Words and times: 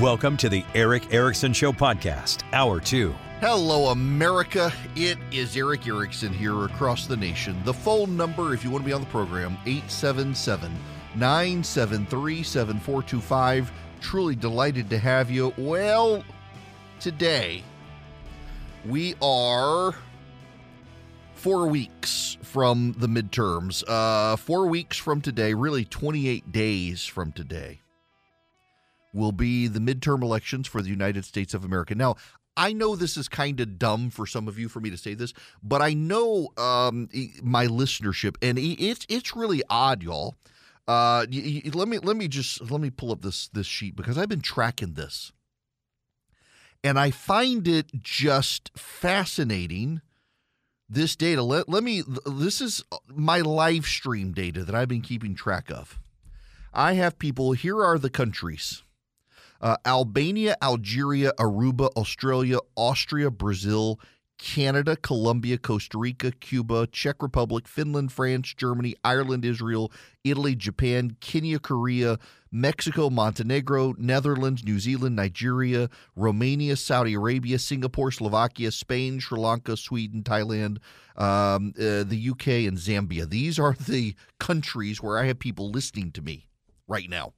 Welcome 0.00 0.36
to 0.36 0.48
the 0.48 0.64
Erick 0.76 1.12
Erickson 1.12 1.52
Show 1.52 1.72
podcast, 1.72 2.44
hour 2.52 2.78
two. 2.78 3.16
Hello, 3.40 3.86
America. 3.86 4.72
It 4.94 5.18
is 5.32 5.56
Erick 5.56 5.88
Erickson 5.88 6.32
here 6.32 6.66
across 6.66 7.08
the 7.08 7.16
nation. 7.16 7.60
The 7.64 7.74
phone 7.74 8.16
number, 8.16 8.54
if 8.54 8.62
you 8.62 8.70
want 8.70 8.84
to 8.84 8.86
be 8.86 8.92
on 8.92 9.00
the 9.00 9.08
program, 9.08 9.58
877 9.66 10.70
973 11.16 12.42
7425. 12.44 13.72
Truly 14.00 14.36
delighted 14.36 14.88
to 14.90 14.98
have 14.98 15.32
you. 15.32 15.52
Well, 15.58 16.22
today 17.00 17.64
we 18.86 19.16
are 19.20 19.96
four 21.34 21.66
weeks 21.66 22.38
from 22.42 22.94
the 22.98 23.08
midterms. 23.08 23.82
Uh, 23.88 24.36
four 24.36 24.68
weeks 24.68 24.96
from 24.96 25.20
today, 25.20 25.54
really 25.54 25.84
28 25.84 26.52
days 26.52 27.04
from 27.04 27.32
today, 27.32 27.80
will 29.12 29.32
be 29.32 29.66
the 29.66 29.80
midterm 29.80 30.22
elections 30.22 30.66
for 30.66 30.82
the 30.82 30.90
United 30.90 31.24
States 31.24 31.54
of 31.54 31.64
America. 31.64 31.94
Now, 31.94 32.16
I 32.58 32.72
know 32.72 32.96
this 32.96 33.16
is 33.16 33.28
kind 33.28 33.60
of 33.60 33.78
dumb 33.78 34.10
for 34.10 34.26
some 34.26 34.48
of 34.48 34.58
you 34.58 34.68
for 34.68 34.80
me 34.80 34.90
to 34.90 34.96
say 34.96 35.14
this, 35.14 35.32
but 35.62 35.80
I 35.80 35.94
know 35.94 36.48
um, 36.58 37.08
my 37.40 37.68
listenership, 37.68 38.34
and 38.42 38.58
it's 38.58 39.06
it's 39.08 39.36
really 39.36 39.62
odd, 39.70 40.02
y'all. 40.02 40.34
Uh, 40.88 41.24
let 41.72 41.86
me 41.86 41.98
let 41.98 42.16
me 42.16 42.26
just 42.26 42.68
let 42.68 42.80
me 42.80 42.90
pull 42.90 43.12
up 43.12 43.22
this 43.22 43.46
this 43.48 43.66
sheet 43.66 43.94
because 43.94 44.18
I've 44.18 44.28
been 44.28 44.40
tracking 44.40 44.94
this, 44.94 45.30
and 46.82 46.98
I 46.98 47.12
find 47.12 47.68
it 47.68 47.86
just 48.02 48.76
fascinating. 48.76 50.00
This 50.90 51.14
data. 51.14 51.42
Let 51.42 51.68
let 51.68 51.84
me. 51.84 52.02
This 52.26 52.60
is 52.60 52.82
my 53.06 53.40
live 53.40 53.84
stream 53.86 54.32
data 54.32 54.64
that 54.64 54.74
I've 54.74 54.88
been 54.88 55.02
keeping 55.02 55.34
track 55.36 55.70
of. 55.70 56.00
I 56.72 56.94
have 56.94 57.18
people. 57.18 57.52
Here 57.52 57.84
are 57.84 57.98
the 57.98 58.10
countries 58.10 58.82
uh, 59.60 59.76
Albania, 59.86 60.56
Algeria, 60.62 61.32
Aruba, 61.38 61.88
Australia, 61.96 62.58
Austria, 62.76 63.30
Brazil, 63.30 63.98
Canada, 64.38 64.96
Colombia, 64.96 65.58
Costa 65.58 65.98
Rica, 65.98 66.30
Cuba, 66.30 66.86
Czech 66.86 67.16
Republic, 67.20 67.66
Finland, 67.66 68.12
France, 68.12 68.54
Germany, 68.56 68.94
Ireland, 69.02 69.44
Israel, 69.44 69.92
Italy, 70.22 70.54
Japan, 70.54 71.16
Kenya, 71.20 71.58
Korea, 71.58 72.18
Mexico, 72.50 73.10
Montenegro, 73.10 73.94
Netherlands, 73.98 74.64
New 74.64 74.78
Zealand, 74.78 75.16
Nigeria, 75.16 75.90
Romania, 76.16 76.76
Saudi 76.76 77.14
Arabia, 77.14 77.58
Singapore, 77.58 78.12
Slovakia, 78.12 78.70
Spain, 78.70 79.18
Sri 79.20 79.38
Lanka, 79.38 79.76
Sweden, 79.76 80.22
Thailand, 80.22 80.78
um, 81.16 81.74
uh, 81.76 82.04
the 82.04 82.28
UK, 82.30 82.46
and 82.68 82.78
Zambia. 82.78 83.28
These 83.28 83.58
are 83.58 83.74
the 83.74 84.14
countries 84.38 85.02
where 85.02 85.18
I 85.18 85.26
have 85.26 85.40
people 85.40 85.70
listening 85.70 86.12
to 86.12 86.22
me 86.22 86.46
right 86.86 87.10
now. 87.10 87.32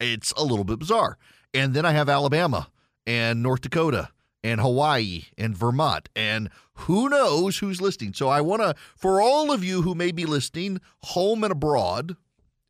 It's 0.00 0.32
a 0.32 0.44
little 0.44 0.64
bit 0.64 0.78
bizarre. 0.78 1.18
And 1.54 1.74
then 1.74 1.84
I 1.84 1.92
have 1.92 2.08
Alabama 2.08 2.68
and 3.06 3.42
North 3.42 3.60
Dakota 3.60 4.08
and 4.42 4.60
Hawaii 4.60 5.24
and 5.38 5.56
Vermont 5.56 6.08
and 6.16 6.50
who 6.74 7.08
knows 7.08 7.58
who's 7.58 7.80
listening. 7.80 8.12
So 8.12 8.28
I 8.28 8.40
want 8.40 8.62
to, 8.62 8.74
for 8.96 9.20
all 9.20 9.52
of 9.52 9.62
you 9.62 9.82
who 9.82 9.94
may 9.94 10.10
be 10.10 10.24
listening 10.24 10.80
home 11.02 11.44
and 11.44 11.52
abroad, 11.52 12.16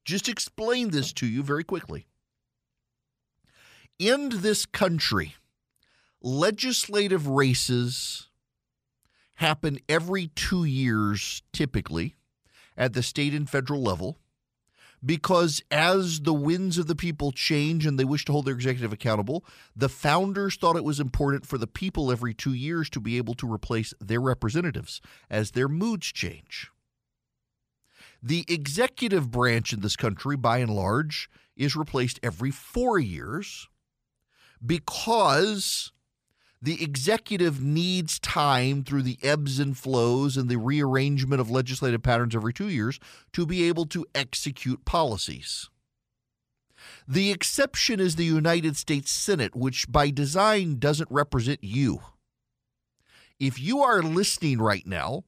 just 0.04 0.28
explain 0.28 0.90
this 0.90 1.12
to 1.14 1.26
you 1.26 1.42
very 1.42 1.64
quickly. 1.64 2.06
In 3.98 4.30
this 4.30 4.66
country, 4.66 5.36
legislative 6.20 7.26
races 7.28 8.28
happen 9.34 9.78
every 9.88 10.28
two 10.28 10.64
years, 10.64 11.42
typically, 11.52 12.16
at 12.76 12.94
the 12.94 13.02
state 13.02 13.32
and 13.32 13.48
federal 13.48 13.82
level 13.82 14.18
because 15.04 15.62
as 15.70 16.20
the 16.20 16.32
winds 16.32 16.78
of 16.78 16.86
the 16.86 16.94
people 16.94 17.32
change 17.32 17.86
and 17.86 17.98
they 17.98 18.04
wish 18.04 18.24
to 18.26 18.32
hold 18.32 18.46
their 18.46 18.54
executive 18.54 18.92
accountable, 18.92 19.44
the 19.74 19.88
founders 19.88 20.56
thought 20.56 20.76
it 20.76 20.84
was 20.84 21.00
important 21.00 21.46
for 21.46 21.58
the 21.58 21.66
people 21.66 22.12
every 22.12 22.34
two 22.34 22.52
years 22.54 22.88
to 22.90 23.00
be 23.00 23.16
able 23.16 23.34
to 23.34 23.52
replace 23.52 23.92
their 24.00 24.20
representatives 24.20 25.00
as 25.28 25.50
their 25.50 25.68
moods 25.68 26.12
change. 26.12 26.70
The 28.22 28.44
executive 28.48 29.30
branch 29.30 29.72
in 29.72 29.80
this 29.80 29.96
country, 29.96 30.36
by 30.36 30.58
and 30.58 30.74
large, 30.74 31.28
is 31.56 31.74
replaced 31.74 32.20
every 32.22 32.52
four 32.52 32.98
years 32.98 33.68
because 34.64 35.90
the 36.62 36.80
executive 36.80 37.60
needs 37.60 38.20
time 38.20 38.84
through 38.84 39.02
the 39.02 39.18
ebbs 39.20 39.58
and 39.58 39.76
flows 39.76 40.36
and 40.36 40.48
the 40.48 40.58
rearrangement 40.58 41.40
of 41.40 41.50
legislative 41.50 42.04
patterns 42.04 42.36
every 42.36 42.52
two 42.52 42.68
years 42.68 43.00
to 43.32 43.44
be 43.44 43.64
able 43.64 43.84
to 43.86 44.06
execute 44.14 44.84
policies. 44.84 45.68
The 47.06 47.32
exception 47.32 47.98
is 47.98 48.14
the 48.14 48.24
United 48.24 48.76
States 48.76 49.10
Senate, 49.10 49.56
which 49.56 49.90
by 49.90 50.10
design 50.10 50.78
doesn't 50.78 51.10
represent 51.10 51.58
you. 51.62 52.00
If 53.40 53.58
you 53.60 53.80
are 53.80 54.00
listening 54.00 54.58
right 54.58 54.86
now, 54.86 55.24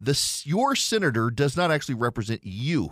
the, 0.00 0.20
your 0.44 0.74
senator 0.74 1.30
does 1.30 1.56
not 1.56 1.70
actually 1.70 1.94
represent 1.94 2.40
you. 2.42 2.90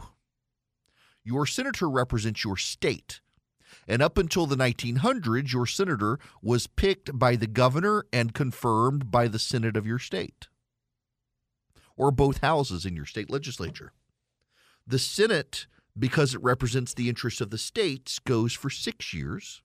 Your 1.25 1.47
senator 1.47 1.91
represents 1.91 2.44
your 2.44 2.56
state. 2.56 3.21
And 3.89 4.03
up 4.03 4.19
until 4.19 4.47
the 4.47 4.57
1900s, 4.57 5.53
your 5.53 5.67
senator 5.67 6.19
was 6.43 6.67
picked 6.67 7.19
by 7.19 7.37
the 7.37 7.47
governor 7.47 8.05
and 8.13 8.35
confirmed 8.35 9.11
by 9.11 9.29
the 9.29 9.39
Senate 9.39 9.77
of 9.77 9.87
your 9.87 9.99
state, 9.99 10.49
or 11.97 12.11
both 12.11 12.39
houses 12.39 12.85
in 12.85 12.97
your 12.97 13.07
state 13.07 13.31
legislature. 13.31 13.93
The 14.87 14.99
Senate, 14.99 15.67
because 15.99 16.35
it 16.35 16.43
represents 16.43 16.95
the 16.95 17.09
interests 17.09 17.41
of 17.41 17.51
the 17.51 17.59
states, 17.59 18.19
goes 18.19 18.53
for 18.53 18.71
six 18.71 19.15
years, 19.15 19.63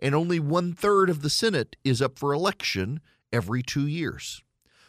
and 0.00 0.14
only 0.14 0.40
one 0.40 0.72
third 0.72 1.10
of 1.10 1.22
the 1.22 1.30
Senate 1.30 1.76
is 1.84 2.02
up 2.02 2.18
for 2.18 2.32
election 2.32 3.00
every 3.32 3.62
two 3.62 3.86
years. 3.86 4.42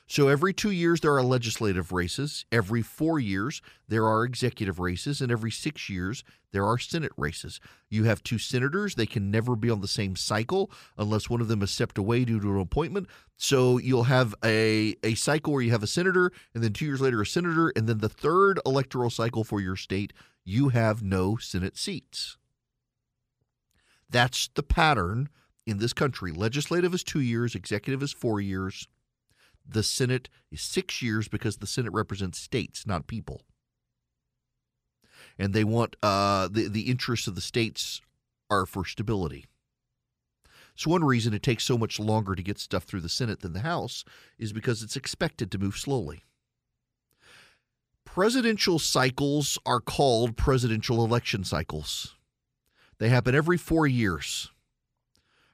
So 0.06 0.28
every 0.28 0.54
two 0.54 0.72
years, 0.72 1.00
there 1.00 1.16
are 1.16 1.24
legislative 1.24 1.92
races. 1.92 2.46
Every 2.52 2.82
four 2.82 3.20
years, 3.20 3.62
there 3.88 4.06
are 4.06 4.26
executive 4.26 4.80
races. 4.80 5.22
And 5.22 5.32
every 5.32 5.50
six 5.50 5.90
years, 5.90 6.24
there 6.52 6.66
are 6.66 6.78
Senate 6.78 7.14
races. 7.18 7.60
You 7.90 8.04
have 8.04 8.22
two 8.22 8.38
senators. 8.38 8.96
They 8.96 9.06
can 9.06 9.32
never 9.32 9.56
be 9.56 9.70
on 9.70 9.82
the 9.82 9.88
same 9.88 10.16
cycle 10.16 10.70
unless 10.98 11.30
one 11.30 11.42
of 11.42 11.48
them 11.48 11.62
has 11.62 11.72
stepped 11.72 11.98
away 11.98 12.26
due 12.26 12.40
to 12.42 12.56
an 12.56 12.60
appointment. 12.60 13.08
So 13.38 13.78
you'll 13.78 14.04
have 14.04 14.36
a, 14.44 14.96
a 15.04 15.16
cycle 15.16 15.54
where 15.54 15.62
you 15.62 15.72
have 15.72 15.84
a 15.84 15.88
senator, 15.88 16.32
and 16.54 16.64
then 16.64 16.74
two 16.74 16.86
years 16.86 17.02
later, 17.02 17.22
a 17.22 17.26
senator. 17.26 17.72
And 17.76 17.88
then 17.88 18.00
the 18.00 18.10
third 18.10 18.60
electoral 18.66 19.10
cycle 19.10 19.44
for 19.44 19.62
your 19.62 19.78
state, 19.78 20.12
you 20.44 20.70
have 20.70 21.02
no 21.02 21.38
Senate 21.38 21.78
seats. 21.78 22.38
That's 24.10 24.50
the 24.54 24.64
pattern 24.64 25.30
in 25.66 25.78
this 25.78 25.94
country. 25.94 26.34
Legislative 26.34 26.94
is 26.94 27.04
two 27.04 27.22
years, 27.22 27.56
executive 27.56 28.04
is 28.04 28.12
four 28.12 28.42
years 28.42 28.88
the 29.68 29.84
Senate 29.84 30.30
is 30.52 30.62
six 30.62 31.02
years 31.02 31.28
because 31.28 31.58
the 31.58 31.68
Senate 31.68 31.94
represents 31.94 32.40
states, 32.40 32.86
not 32.86 33.08
people. 33.08 33.42
And 35.38 35.54
they 35.54 35.64
want 35.64 35.96
uh, 36.04 36.48
the 36.52 36.68
the 36.68 36.90
interests 36.90 37.28
of 37.28 37.36
the 37.36 37.42
states 37.42 38.02
are 38.50 38.66
for 38.66 38.86
stability. 38.86 39.46
So 40.76 40.90
one 40.90 41.04
reason 41.04 41.34
it 41.34 41.44
takes 41.44 41.64
so 41.64 41.78
much 41.78 42.00
longer 42.00 42.36
to 42.36 42.44
get 42.44 42.60
stuff 42.60 42.84
through 42.84 43.02
the 43.02 43.10
Senate 43.10 43.42
than 43.42 43.54
the 43.54 43.60
House 43.60 44.04
is 44.40 44.54
because 44.54 44.82
it's 44.82 44.96
expected 44.96 45.52
to 45.52 45.60
move 45.60 45.78
slowly. 45.78 46.24
Presidential 48.06 48.80
cycles 48.80 49.58
are 49.66 49.80
called 49.80 50.36
presidential 50.36 51.04
election 51.04 51.44
cycles. 51.44 52.16
They 53.00 53.10
happen 53.10 53.36
every 53.36 53.58
four 53.58 53.88
years. 53.88 54.52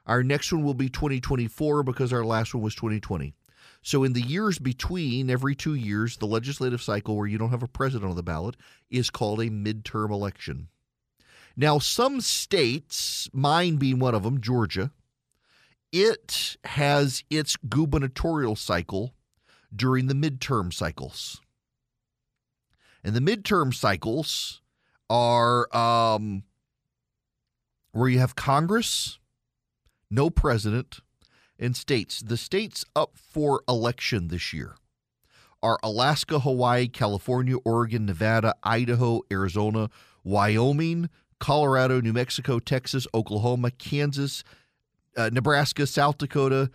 Our 0.06 0.22
next 0.22 0.52
one 0.52 0.64
will 0.64 0.74
be 0.74 0.88
2024 0.88 1.82
because 1.82 2.12
our 2.12 2.24
last 2.24 2.54
one 2.54 2.62
was 2.62 2.74
2020. 2.74 3.34
So, 3.82 4.04
in 4.04 4.12
the 4.12 4.20
years 4.20 4.58
between 4.58 5.30
every 5.30 5.54
two 5.54 5.74
years, 5.74 6.18
the 6.18 6.26
legislative 6.26 6.82
cycle 6.82 7.16
where 7.16 7.26
you 7.26 7.38
don't 7.38 7.50
have 7.50 7.62
a 7.62 7.68
president 7.68 8.10
on 8.10 8.16
the 8.16 8.22
ballot 8.22 8.56
is 8.90 9.08
called 9.08 9.40
a 9.40 9.48
midterm 9.48 10.10
election. 10.10 10.68
Now, 11.56 11.78
some 11.78 12.20
states, 12.20 13.28
mine 13.32 13.76
being 13.76 13.98
one 13.98 14.14
of 14.14 14.22
them, 14.22 14.40
Georgia, 14.40 14.92
it 15.92 16.56
has 16.64 17.24
its 17.30 17.56
gubernatorial 17.56 18.54
cycle 18.54 19.14
during 19.74 20.06
the 20.06 20.14
midterm 20.14 20.72
cycles. 20.72 21.40
And 23.02 23.14
the 23.14 23.20
midterm 23.20 23.74
cycles 23.74 24.60
are 25.08 25.74
um, 25.74 26.44
where 27.92 28.08
you 28.08 28.18
have 28.18 28.36
Congress, 28.36 29.18
no 30.10 30.30
president, 30.30 31.00
and 31.60 31.76
states. 31.76 32.20
The 32.20 32.36
states 32.36 32.84
up 32.96 33.12
for 33.16 33.62
election 33.68 34.28
this 34.28 34.52
year 34.52 34.76
are 35.62 35.78
Alaska, 35.82 36.40
Hawaii, 36.40 36.88
California, 36.88 37.56
Oregon, 37.64 38.06
Nevada, 38.06 38.54
Idaho, 38.62 39.20
Arizona, 39.30 39.90
Wyoming, 40.24 41.10
Colorado, 41.38 42.00
New 42.00 42.12
Mexico, 42.12 42.58
Texas, 42.58 43.06
Oklahoma, 43.14 43.70
Kansas, 43.70 44.42
uh, 45.16 45.30
Nebraska, 45.32 45.86
South 45.86 46.18
Dakota, 46.18 46.70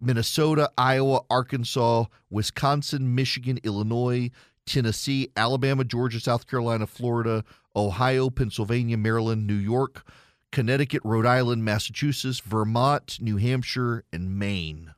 Minnesota, 0.00 0.70
Iowa, 0.78 1.20
Arkansas, 1.30 2.04
Wisconsin, 2.30 3.14
Michigan, 3.14 3.58
Illinois, 3.64 4.30
Tennessee, 4.66 5.28
Alabama, 5.36 5.84
Georgia, 5.84 6.20
South 6.20 6.46
Carolina, 6.46 6.86
Florida, 6.86 7.44
Ohio, 7.74 8.30
Pennsylvania, 8.30 8.96
Maryland, 8.96 9.46
New 9.46 9.54
York, 9.54 10.04
Connecticut, 10.52 11.02
Rhode 11.04 11.26
Island, 11.26 11.64
Massachusetts, 11.64 12.40
Vermont, 12.40 13.18
New 13.20 13.36
Hampshire, 13.36 14.04
and 14.12 14.38
Maine. 14.38 14.94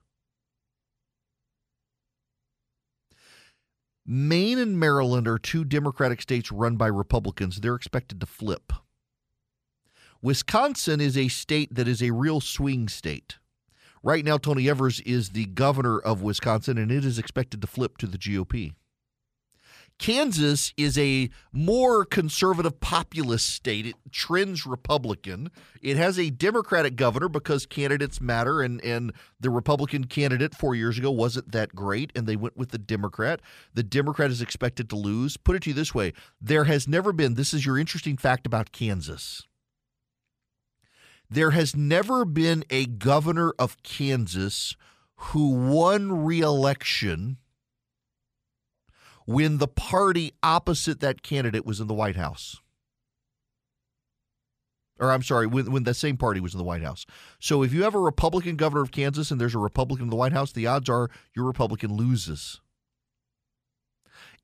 Maine 4.04 4.58
and 4.58 4.80
Maryland 4.80 5.28
are 5.28 5.38
two 5.38 5.64
Democratic 5.64 6.20
states 6.20 6.50
run 6.50 6.76
by 6.76 6.88
Republicans. 6.88 7.60
They're 7.60 7.76
expected 7.76 8.18
to 8.20 8.26
flip. 8.26 8.72
Wisconsin 10.20 11.00
is 11.00 11.16
a 11.16 11.28
state 11.28 11.74
that 11.74 11.86
is 11.86 12.02
a 12.02 12.12
real 12.12 12.40
swing 12.40 12.88
state. 12.88 13.38
Right 14.02 14.24
now, 14.24 14.38
Tony 14.38 14.68
Evers 14.68 15.00
is 15.00 15.30
the 15.30 15.46
governor 15.46 15.98
of 15.98 16.22
Wisconsin, 16.22 16.78
and 16.78 16.90
it 16.90 17.04
is 17.04 17.18
expected 17.18 17.60
to 17.60 17.68
flip 17.68 17.98
to 17.98 18.06
the 18.06 18.18
GOP. 18.18 18.74
Kansas 20.02 20.74
is 20.76 20.98
a 20.98 21.30
more 21.52 22.04
conservative 22.04 22.80
populist 22.80 23.48
state. 23.48 23.86
It 23.86 23.94
trends 24.10 24.66
Republican. 24.66 25.48
It 25.80 25.96
has 25.96 26.18
a 26.18 26.28
Democratic 26.28 26.96
governor 26.96 27.28
because 27.28 27.66
candidates 27.66 28.20
matter, 28.20 28.62
and, 28.62 28.84
and 28.84 29.12
the 29.38 29.48
Republican 29.48 30.08
candidate 30.08 30.56
four 30.56 30.74
years 30.74 30.98
ago 30.98 31.12
wasn't 31.12 31.52
that 31.52 31.76
great, 31.76 32.10
and 32.16 32.26
they 32.26 32.34
went 32.34 32.56
with 32.56 32.70
the 32.70 32.78
Democrat. 32.78 33.40
The 33.74 33.84
Democrat 33.84 34.32
is 34.32 34.42
expected 34.42 34.90
to 34.90 34.96
lose. 34.96 35.36
Put 35.36 35.54
it 35.54 35.62
to 35.62 35.70
you 35.70 35.74
this 35.74 35.94
way 35.94 36.14
there 36.40 36.64
has 36.64 36.88
never 36.88 37.12
been, 37.12 37.34
this 37.34 37.54
is 37.54 37.64
your 37.64 37.78
interesting 37.78 38.16
fact 38.16 38.44
about 38.44 38.72
Kansas. 38.72 39.46
There 41.30 41.52
has 41.52 41.76
never 41.76 42.24
been 42.24 42.64
a 42.70 42.86
governor 42.86 43.54
of 43.56 43.80
Kansas 43.84 44.74
who 45.14 45.50
won 45.50 46.24
re 46.24 46.40
election 46.40 47.36
when 49.26 49.58
the 49.58 49.68
party 49.68 50.32
opposite 50.42 51.00
that 51.00 51.22
candidate 51.22 51.66
was 51.66 51.80
in 51.80 51.86
the 51.86 51.94
White 51.94 52.16
House. 52.16 52.60
Or 54.98 55.10
I'm 55.10 55.22
sorry, 55.22 55.46
when, 55.46 55.72
when 55.72 55.84
the 55.84 55.94
same 55.94 56.16
party 56.16 56.38
was 56.38 56.54
in 56.54 56.58
the 56.58 56.64
White 56.64 56.82
House. 56.82 57.06
So 57.40 57.62
if 57.62 57.72
you 57.72 57.82
have 57.82 57.94
a 57.94 58.00
Republican 58.00 58.56
governor 58.56 58.82
of 58.82 58.92
Kansas 58.92 59.30
and 59.30 59.40
there's 59.40 59.54
a 59.54 59.58
Republican 59.58 60.04
in 60.04 60.10
the 60.10 60.16
White 60.16 60.32
House, 60.32 60.52
the 60.52 60.66
odds 60.66 60.88
are 60.88 61.10
your 61.34 61.44
Republican 61.44 61.96
loses. 61.96 62.60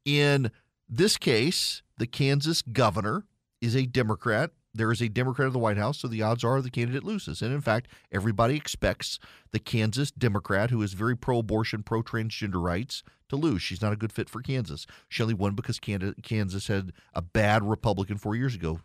In 0.04 0.50
this 0.88 1.16
case, 1.16 1.82
the 1.98 2.06
Kansas 2.06 2.62
governor 2.62 3.24
is 3.60 3.76
a 3.76 3.86
Democrat. 3.86 4.50
There 4.74 4.90
is 4.90 5.02
a 5.02 5.08
Democrat 5.08 5.48
in 5.48 5.52
the 5.52 5.58
White 5.58 5.76
House, 5.76 5.98
so 5.98 6.08
the 6.08 6.22
odds 6.22 6.44
are 6.44 6.60
the 6.60 6.70
candidate 6.70 7.04
loses. 7.04 7.42
And 7.42 7.52
in 7.52 7.60
fact, 7.60 7.88
everybody 8.10 8.56
expects 8.56 9.18
the 9.50 9.58
Kansas 9.58 10.10
Democrat, 10.10 10.70
who 10.70 10.82
is 10.82 10.92
very 10.94 11.16
pro 11.16 11.38
abortion, 11.38 11.82
pro 11.82 12.02
transgender 12.02 12.62
rights, 12.62 13.02
to 13.28 13.36
lose. 13.36 13.62
She's 13.62 13.82
not 13.82 13.92
a 13.92 13.96
good 13.96 14.12
fit 14.12 14.28
for 14.28 14.42
Kansas. 14.42 14.86
She 15.08 15.22
only 15.22 15.34
won 15.34 15.54
because 15.54 15.80
Kansas 15.80 16.66
had 16.66 16.92
a 17.14 17.22
bad 17.22 17.62
Republican 17.68 18.18
four 18.18 18.34
years 18.34 18.54
ago. 18.54 18.80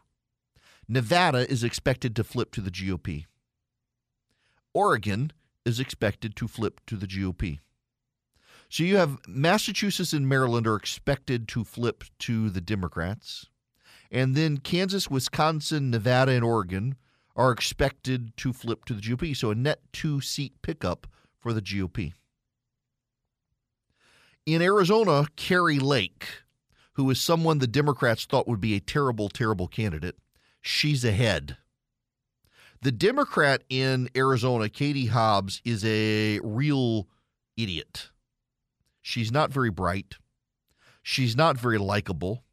Nevada 0.88 1.50
is 1.50 1.64
expected 1.64 2.16
to 2.16 2.24
flip 2.24 2.52
to 2.52 2.62
the 2.62 2.72
GOP. 2.72 3.26
Oregon 4.74 5.32
is 5.66 5.80
expected 5.80 6.36
to 6.36 6.48
flip 6.48 6.82
to 6.88 6.96
the 6.96 7.08
GOP. 7.08 7.60
So 8.70 8.84
you 8.84 8.98
have 8.98 9.20
Massachusetts 9.28 10.14
and 10.14 10.28
Maryland 10.28 10.66
are 10.66 10.76
expected 10.76 11.48
to 11.50 11.64
flip 11.64 12.04
to 12.20 12.50
the 12.50 12.62
Democrats. 12.62 13.48
And 14.12 14.36
then 14.36 14.58
Kansas, 14.58 15.10
Wisconsin, 15.10 15.90
Nevada, 15.92 16.32
and 16.32 16.44
Oregon 16.44 16.96
are 17.36 17.52
expected 17.52 18.36
to 18.38 18.52
flip 18.52 18.86
to 18.86 18.94
the 18.94 19.02
GOP. 19.02 19.36
So 19.36 19.52
a 19.52 19.56
net 19.56 19.80
two 19.92 20.22
seat 20.22 20.54
pickup 20.62 21.08
for 21.40 21.54
the 21.54 21.62
GOP. 21.62 22.14
In 24.46 24.62
Arizona, 24.62 25.26
Kari 25.38 25.80
Lake, 25.80 26.28
who 26.94 27.10
is 27.10 27.22
someone 27.22 27.60
the 27.60 27.68
Democrats 27.68 28.26
thought 28.26 28.46
would 28.46 28.60
be 28.60 28.76
a 28.76 28.82
terrible, 28.82 29.30
terrible 29.30 29.70
candidate, 29.70 30.18
she's 30.62 31.06
ahead. 31.06 31.56
The 32.82 32.92
Democrat 32.92 33.64
in 33.70 34.10
Arizona, 34.18 34.68
Katie 34.68 35.06
Hobbs, 35.06 35.62
is 35.64 35.86
a 35.86 36.42
real 36.44 37.08
idiot. 37.56 38.10
She's 39.02 39.32
not 39.32 39.50
very 39.50 39.70
bright. 39.70 40.16
She's 41.02 41.38
not 41.38 41.58
very 41.58 41.78
likable. 41.78 42.44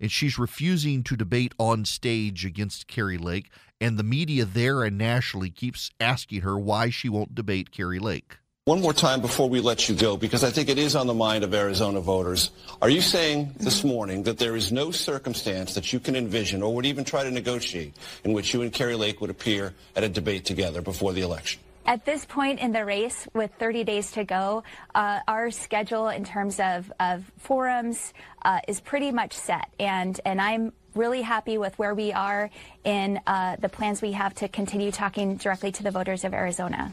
And 0.00 0.10
she's 0.10 0.38
refusing 0.38 1.02
to 1.02 1.16
debate 1.16 1.52
on 1.58 1.84
stage 1.84 2.46
against 2.46 2.86
Kari 2.86 3.18
Lake. 3.18 3.50
And 3.78 3.98
the 3.98 4.02
media 4.02 4.46
there 4.46 4.82
and 4.82 4.96
nationally 4.96 5.50
keeps 5.50 5.90
asking 6.00 6.40
her 6.40 6.58
why 6.58 6.88
she 6.88 7.10
won't 7.10 7.34
debate 7.34 7.72
Kari 7.72 7.98
Lake. 7.98 8.38
One 8.66 8.80
more 8.80 8.92
time 8.92 9.20
before 9.20 9.48
we 9.48 9.60
let 9.60 9.88
you 9.88 9.94
go, 9.94 10.16
because 10.16 10.42
I 10.42 10.50
think 10.50 10.68
it 10.68 10.76
is 10.76 10.96
on 10.96 11.06
the 11.06 11.14
mind 11.14 11.44
of 11.44 11.54
Arizona 11.54 12.00
voters. 12.00 12.50
Are 12.82 12.90
you 12.90 13.00
saying 13.00 13.54
this 13.60 13.84
morning 13.84 14.24
that 14.24 14.38
there 14.38 14.56
is 14.56 14.72
no 14.72 14.90
circumstance 14.90 15.74
that 15.74 15.92
you 15.92 16.00
can 16.00 16.16
envision 16.16 16.64
or 16.64 16.74
would 16.74 16.84
even 16.84 17.04
try 17.04 17.22
to 17.22 17.30
negotiate 17.30 17.94
in 18.24 18.32
which 18.32 18.52
you 18.52 18.62
and 18.62 18.72
Kari 18.72 18.96
Lake 18.96 19.20
would 19.20 19.30
appear 19.30 19.72
at 19.94 20.02
a 20.02 20.08
debate 20.08 20.46
together 20.46 20.82
before 20.82 21.12
the 21.12 21.20
election? 21.20 21.60
At 21.86 22.04
this 22.04 22.24
point 22.24 22.58
in 22.58 22.72
the 22.72 22.84
race, 22.84 23.28
with 23.34 23.52
30 23.60 23.84
days 23.84 24.10
to 24.10 24.24
go, 24.24 24.64
uh, 24.96 25.20
our 25.28 25.52
schedule 25.52 26.08
in 26.08 26.24
terms 26.24 26.58
of, 26.58 26.92
of 26.98 27.22
forums 27.38 28.12
uh, 28.42 28.58
is 28.66 28.80
pretty 28.80 29.12
much 29.12 29.34
set. 29.34 29.70
And, 29.78 30.20
and 30.24 30.40
I'm 30.40 30.72
really 30.96 31.22
happy 31.22 31.56
with 31.56 31.78
where 31.78 31.94
we 31.94 32.12
are 32.12 32.50
in 32.82 33.20
uh, 33.28 33.54
the 33.60 33.68
plans 33.68 34.02
we 34.02 34.10
have 34.10 34.34
to 34.34 34.48
continue 34.48 34.90
talking 34.90 35.36
directly 35.36 35.70
to 35.70 35.84
the 35.84 35.92
voters 35.92 36.24
of 36.24 36.34
Arizona. 36.34 36.92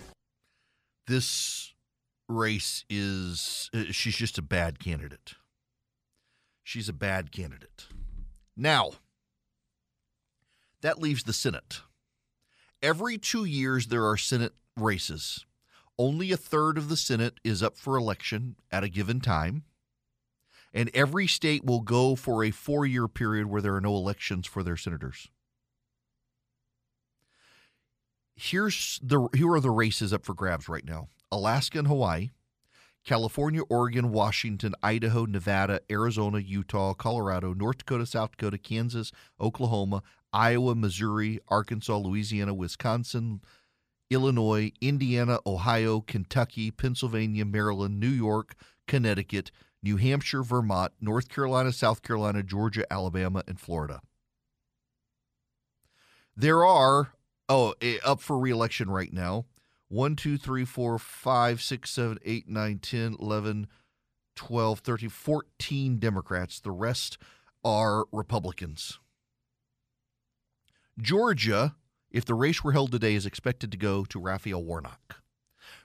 This 1.07 1.73
race 2.29 2.85
is 2.89 3.69
uh, 3.73 3.85
she's 3.91 4.15
just 4.15 4.37
a 4.37 4.41
bad 4.41 4.79
candidate. 4.79 5.33
She's 6.63 6.87
a 6.87 6.93
bad 6.93 7.31
candidate. 7.31 7.87
Now, 8.55 8.91
that 10.81 11.01
leaves 11.01 11.23
the 11.23 11.33
Senate. 11.33 11.81
Every 12.81 13.17
two 13.17 13.45
years, 13.45 13.87
there 13.87 14.05
are 14.05 14.17
Senate 14.17 14.53
races. 14.77 15.45
Only 15.97 16.31
a 16.31 16.37
third 16.37 16.77
of 16.77 16.89
the 16.89 16.97
Senate 16.97 17.35
is 17.43 17.61
up 17.61 17.77
for 17.77 17.97
election 17.97 18.55
at 18.71 18.83
a 18.83 18.89
given 18.89 19.19
time. 19.19 19.63
And 20.73 20.89
every 20.93 21.27
state 21.27 21.63
will 21.63 21.81
go 21.81 22.15
for 22.15 22.43
a 22.43 22.51
four 22.51 22.85
year 22.85 23.07
period 23.07 23.47
where 23.47 23.61
there 23.61 23.75
are 23.75 23.81
no 23.81 23.95
elections 23.95 24.47
for 24.47 24.63
their 24.63 24.77
senators. 24.77 25.27
Here's 28.35 28.99
the 29.03 29.27
here 29.35 29.51
are 29.51 29.59
the 29.59 29.69
races 29.69 30.11
up 30.11 30.25
for 30.25 30.33
grabs 30.33 30.67
right 30.67 30.85
now. 30.85 31.09
Alaska 31.31 31.79
and 31.79 31.87
Hawaii, 31.87 32.31
California, 33.03 33.61
Oregon, 33.69 34.11
Washington, 34.11 34.73
Idaho, 34.81 35.25
Nevada, 35.25 35.81
Arizona, 35.91 36.39
Utah, 36.39 36.93
Colorado, 36.93 37.53
North 37.53 37.79
Dakota, 37.79 38.05
South 38.05 38.31
Dakota, 38.31 38.57
Kansas, 38.57 39.11
Oklahoma, 39.39 40.03
Iowa, 40.31 40.75
Missouri, 40.75 41.39
Arkansas, 41.49 41.97
Louisiana, 41.97 42.53
Wisconsin, 42.53 43.41
Illinois, 44.09 44.71
Indiana, 44.81 45.39
Ohio, 45.45 46.01
Kentucky, 46.01 46.71
Pennsylvania, 46.71 47.45
Maryland, 47.45 47.99
New 47.99 48.07
York, 48.07 48.55
Connecticut, 48.87 49.51
New 49.81 49.97
Hampshire, 49.97 50.43
Vermont, 50.43 50.93
North 51.01 51.29
Carolina, 51.29 51.71
South 51.71 52.01
Carolina, 52.01 52.41
Georgia, 52.41 52.85
Alabama, 52.91 53.43
and 53.47 53.59
Florida. 53.59 54.01
There 56.35 56.63
are, 56.65 57.13
oh, 57.53 57.75
eh, 57.81 57.97
up 58.03 58.19
for 58.19 58.37
reelection 58.37 58.89
right 58.89 59.13
now 59.13 59.45
1, 59.89 60.15
2, 60.15 60.37
3, 60.37 60.65
4, 60.65 60.97
5, 60.97 61.61
6, 61.61 61.89
7, 61.89 62.17
8, 62.25 62.49
9, 62.49 62.79
10, 62.79 63.15
11, 63.19 63.67
12, 64.35 64.79
13, 64.79 65.09
14 65.09 65.99
Democrats. 65.99 66.59
The 66.59 66.71
rest 66.71 67.19
are 67.63 68.05
Republicans. 68.11 68.97
Georgia, 70.99 71.75
if 72.09 72.25
the 72.25 72.33
race 72.33 72.63
were 72.63 72.71
held 72.71 72.91
today, 72.91 73.13
is 73.13 73.27
expected 73.27 73.71
to 73.71 73.77
go 73.77 74.03
to 74.05 74.19
Raphael 74.19 74.63
Warnock. 74.63 75.21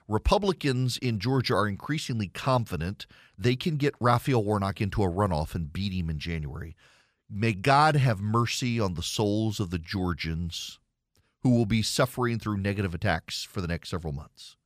Republicans 0.07 0.97
in 0.97 1.19
Georgia 1.19 1.53
are 1.53 1.67
increasingly 1.67 2.27
confident 2.27 3.05
they 3.37 3.55
can 3.55 3.77
get 3.77 3.93
Raphael 3.99 4.43
Warnock 4.43 4.81
into 4.81 5.03
a 5.03 5.07
runoff 5.07 5.53
and 5.53 5.71
beat 5.71 5.93
him 5.93 6.09
in 6.09 6.17
January. 6.17 6.75
May 7.29 7.53
God 7.53 7.95
have 7.95 8.19
mercy 8.19 8.79
on 8.79 8.95
the 8.95 9.03
souls 9.03 9.59
of 9.59 9.69
the 9.69 9.77
Georgians 9.77 10.79
who 11.41 11.51
will 11.51 11.65
be 11.65 11.81
suffering 11.81 12.39
through 12.39 12.57
negative 12.57 12.93
attacks 12.93 13.43
for 13.43 13.61
the 13.61 13.67
next 13.67 13.89
several 13.89 14.13
months. 14.13 14.57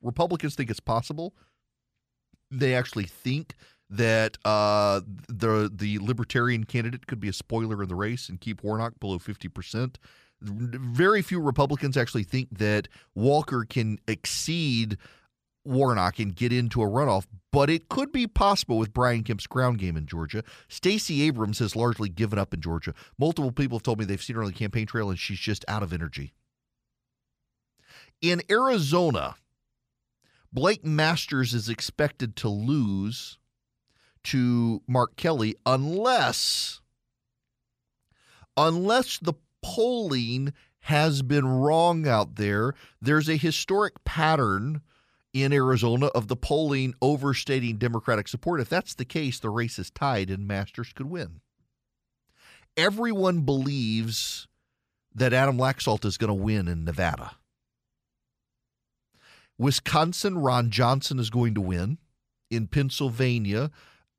Republicans 0.00 0.54
think 0.54 0.70
it's 0.70 0.80
possible. 0.80 1.34
They 2.50 2.74
actually 2.74 3.04
think 3.04 3.54
that 3.90 4.38
uh, 4.44 5.00
the 5.28 5.70
the 5.74 5.98
libertarian 5.98 6.64
candidate 6.64 7.06
could 7.06 7.20
be 7.20 7.28
a 7.28 7.32
spoiler 7.32 7.82
in 7.82 7.88
the 7.88 7.94
race 7.94 8.28
and 8.28 8.40
keep 8.40 8.62
Warnock 8.62 9.00
below 9.00 9.18
fifty 9.18 9.48
percent. 9.48 9.98
Very 10.40 11.20
few 11.22 11.40
Republicans 11.40 11.96
actually 11.96 12.22
think 12.22 12.48
that 12.58 12.86
Walker 13.14 13.66
can 13.68 13.98
exceed 14.06 14.96
Warnock 15.68 16.18
and 16.18 16.34
get 16.34 16.52
into 16.52 16.82
a 16.82 16.86
runoff, 16.86 17.26
but 17.52 17.70
it 17.70 17.88
could 17.88 18.10
be 18.12 18.26
possible 18.26 18.78
with 18.78 18.92
Brian 18.92 19.22
Kemp's 19.22 19.46
ground 19.46 19.78
game 19.78 19.96
in 19.96 20.06
Georgia. 20.06 20.42
Stacey 20.68 21.22
Abrams 21.22 21.58
has 21.60 21.76
largely 21.76 22.08
given 22.08 22.38
up 22.38 22.52
in 22.52 22.60
Georgia. 22.60 22.94
Multiple 23.18 23.52
people 23.52 23.78
have 23.78 23.82
told 23.82 23.98
me 23.98 24.04
they've 24.04 24.22
seen 24.22 24.36
her 24.36 24.42
on 24.42 24.48
the 24.48 24.54
campaign 24.54 24.86
trail 24.86 25.10
and 25.10 25.18
she's 25.18 25.38
just 25.38 25.64
out 25.68 25.82
of 25.82 25.92
energy. 25.92 26.32
In 28.20 28.42
Arizona, 28.50 29.36
Blake 30.52 30.84
Masters 30.84 31.54
is 31.54 31.68
expected 31.68 32.34
to 32.36 32.48
lose 32.48 33.38
to 34.24 34.82
Mark 34.86 35.16
Kelly 35.16 35.54
unless 35.64 36.80
unless 38.56 39.18
the 39.18 39.34
polling 39.62 40.52
has 40.80 41.22
been 41.22 41.46
wrong 41.46 42.08
out 42.08 42.36
there. 42.36 42.74
There's 43.00 43.28
a 43.28 43.36
historic 43.36 44.02
pattern 44.04 44.80
in 45.32 45.52
Arizona 45.52 46.06
of 46.06 46.28
the 46.28 46.36
polling 46.36 46.94
overstating 47.02 47.76
Democratic 47.76 48.28
support. 48.28 48.60
If 48.60 48.68
that's 48.68 48.94
the 48.94 49.04
case, 49.04 49.38
the 49.38 49.50
race 49.50 49.78
is 49.78 49.90
tied 49.90 50.30
and 50.30 50.46
Masters 50.46 50.92
could 50.92 51.06
win. 51.06 51.40
Everyone 52.76 53.40
believes 53.40 54.46
that 55.14 55.32
Adam 55.32 55.58
Laxalt 55.58 56.04
is 56.04 56.16
going 56.16 56.28
to 56.28 56.34
win 56.34 56.68
in 56.68 56.84
Nevada. 56.84 57.32
Wisconsin, 59.58 60.38
Ron 60.38 60.70
Johnson 60.70 61.18
is 61.18 61.30
going 61.30 61.54
to 61.54 61.60
win. 61.60 61.98
In 62.50 62.66
Pennsylvania, 62.66 63.70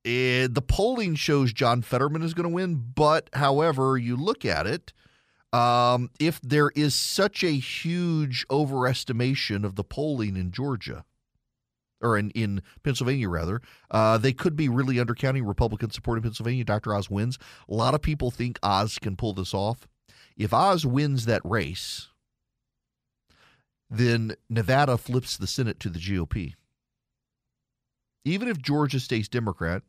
eh, 0.05 0.47
the 0.49 0.61
polling 0.61 1.15
shows 1.15 1.51
John 1.51 1.81
Fetterman 1.81 2.21
is 2.21 2.35
going 2.35 2.47
to 2.47 2.53
win, 2.53 2.91
but 2.93 3.29
however 3.33 3.97
you 3.97 4.15
look 4.15 4.45
at 4.45 4.67
it, 4.67 4.93
um, 5.51 6.09
if 6.19 6.39
there 6.41 6.69
is 6.75 6.93
such 6.93 7.43
a 7.43 7.51
huge 7.51 8.45
overestimation 8.49 9.63
of 9.63 9.75
the 9.75 9.83
polling 9.83 10.35
in 10.37 10.51
Georgia, 10.51 11.05
or 12.01 12.17
in, 12.17 12.29
in 12.31 12.61
Pennsylvania 12.83 13.27
rather, 13.27 13.61
uh, 13.91 14.17
they 14.17 14.33
could 14.33 14.55
be 14.55 14.69
really 14.69 14.95
undercounting 14.95 15.47
Republican 15.47 15.91
support 15.91 16.17
in 16.17 16.23
Pennsylvania. 16.23 16.63
Dr. 16.63 16.93
Oz 16.93 17.09
wins. 17.09 17.37
A 17.67 17.73
lot 17.73 17.93
of 17.93 18.01
people 18.01 18.31
think 18.31 18.59
Oz 18.63 18.99
can 18.99 19.15
pull 19.15 19.33
this 19.33 19.53
off. 19.53 19.87
If 20.37 20.53
Oz 20.53 20.85
wins 20.85 21.25
that 21.25 21.41
race, 21.43 22.07
then 23.89 24.35
Nevada 24.49 24.97
flips 24.97 25.35
the 25.35 25.47
Senate 25.47 25.79
to 25.81 25.89
the 25.89 25.99
GOP. 25.99 26.53
Even 28.23 28.47
if 28.47 28.61
Georgia 28.61 28.99
stays 28.99 29.27
Democrat, 29.27 29.81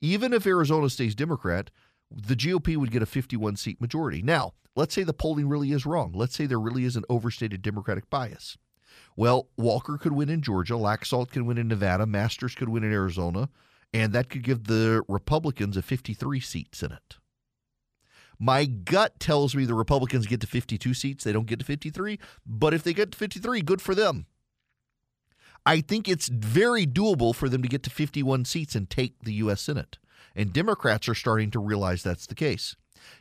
even 0.00 0.32
if 0.32 0.46
Arizona 0.46 0.90
stays 0.90 1.14
Democrat, 1.14 1.70
the 2.10 2.36
GOP 2.36 2.76
would 2.76 2.90
get 2.90 3.02
a 3.02 3.06
51 3.06 3.56
seat 3.56 3.80
majority. 3.80 4.22
Now, 4.22 4.54
let's 4.74 4.94
say 4.94 5.02
the 5.02 5.12
polling 5.12 5.48
really 5.48 5.72
is 5.72 5.86
wrong. 5.86 6.12
Let's 6.14 6.36
say 6.36 6.46
there 6.46 6.60
really 6.60 6.84
is 6.84 6.96
an 6.96 7.04
overstated 7.08 7.62
Democratic 7.62 8.08
bias. 8.10 8.56
Well, 9.16 9.48
Walker 9.56 9.98
could 9.98 10.12
win 10.12 10.28
in 10.28 10.42
Georgia, 10.42 10.74
Laxalt 10.74 11.30
could 11.30 11.42
win 11.42 11.58
in 11.58 11.68
Nevada, 11.68 12.06
Masters 12.06 12.54
could 12.54 12.68
win 12.68 12.84
in 12.84 12.92
Arizona, 12.92 13.48
and 13.92 14.12
that 14.12 14.28
could 14.28 14.42
give 14.42 14.64
the 14.64 15.02
Republicans 15.08 15.76
a 15.76 15.82
53 15.82 16.40
seat 16.40 16.74
Senate. 16.74 17.16
My 18.38 18.66
gut 18.66 19.18
tells 19.18 19.54
me 19.54 19.64
the 19.64 19.74
Republicans 19.74 20.26
get 20.26 20.40
to 20.42 20.46
52 20.46 20.92
seats. 20.94 21.24
They 21.24 21.32
don't 21.32 21.46
get 21.46 21.58
to 21.58 21.64
53. 21.64 22.18
But 22.44 22.74
if 22.74 22.82
they 22.82 22.92
get 22.92 23.12
to 23.12 23.18
53, 23.18 23.62
good 23.62 23.80
for 23.80 23.94
them. 23.94 24.26
I 25.64 25.80
think 25.80 26.08
it's 26.08 26.28
very 26.28 26.86
doable 26.86 27.34
for 27.34 27.48
them 27.48 27.62
to 27.62 27.68
get 27.68 27.82
to 27.84 27.90
51 27.90 28.44
seats 28.44 28.74
and 28.74 28.88
take 28.88 29.24
the 29.24 29.32
U.S. 29.34 29.62
Senate. 29.62 29.98
And 30.36 30.52
Democrats 30.52 31.08
are 31.08 31.14
starting 31.14 31.50
to 31.52 31.58
realize 31.58 32.02
that's 32.02 32.26
the 32.26 32.34
case. 32.34 32.76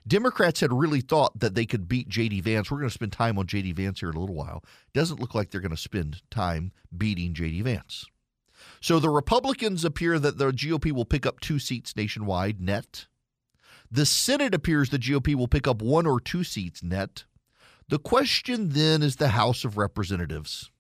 Democrats 0.08 0.60
had 0.60 0.74
really 0.74 1.02
thought 1.02 1.40
that 1.40 1.56
they 1.56 1.66
could 1.66 1.88
beat 1.88 2.10
J.D. 2.10 2.42
Vance. 2.42 2.70
We're 2.70 2.80
going 2.80 2.90
to 2.90 2.94
spend 2.94 3.14
time 3.14 3.40
on 3.40 3.48
J.D. 3.48 3.72
Vance 3.72 4.02
here 4.02 4.10
in 4.10 4.16
a 4.16 4.20
little 4.20 4.36
while. 4.36 4.64
Doesn't 4.94 5.20
look 5.20 5.34
like 5.34 5.50
they're 5.50 5.62
going 5.62 5.72
to 5.72 5.78
spend 5.78 6.22
time 6.30 6.72
beating 6.96 7.34
J.D. 7.34 7.62
Vance. 7.62 8.06
So 8.82 9.00
the 9.00 9.10
Republicans 9.10 9.86
appear 9.86 10.20
that 10.20 10.38
the 10.38 10.52
GOP 10.52 10.92
will 10.92 11.06
pick 11.06 11.26
up 11.26 11.40
two 11.40 11.60
seats 11.60 11.96
nationwide 11.96 12.62
net. 12.62 13.08
The 13.90 14.06
Senate 14.06 14.54
appears 14.54 14.90
the 14.90 15.00
GOP 15.00 15.36
will 15.36 15.48
pick 15.48 15.68
up 15.68 15.82
one 15.82 16.06
or 16.06 16.20
two 16.20 16.44
seats 16.44 16.84
net. 16.84 17.24
The 17.88 18.00
question 18.00 18.70
then 18.70 19.02
is 19.04 19.16
the 19.16 19.30
House 19.30 19.64
of 19.64 19.78
Representatives. 19.78 20.72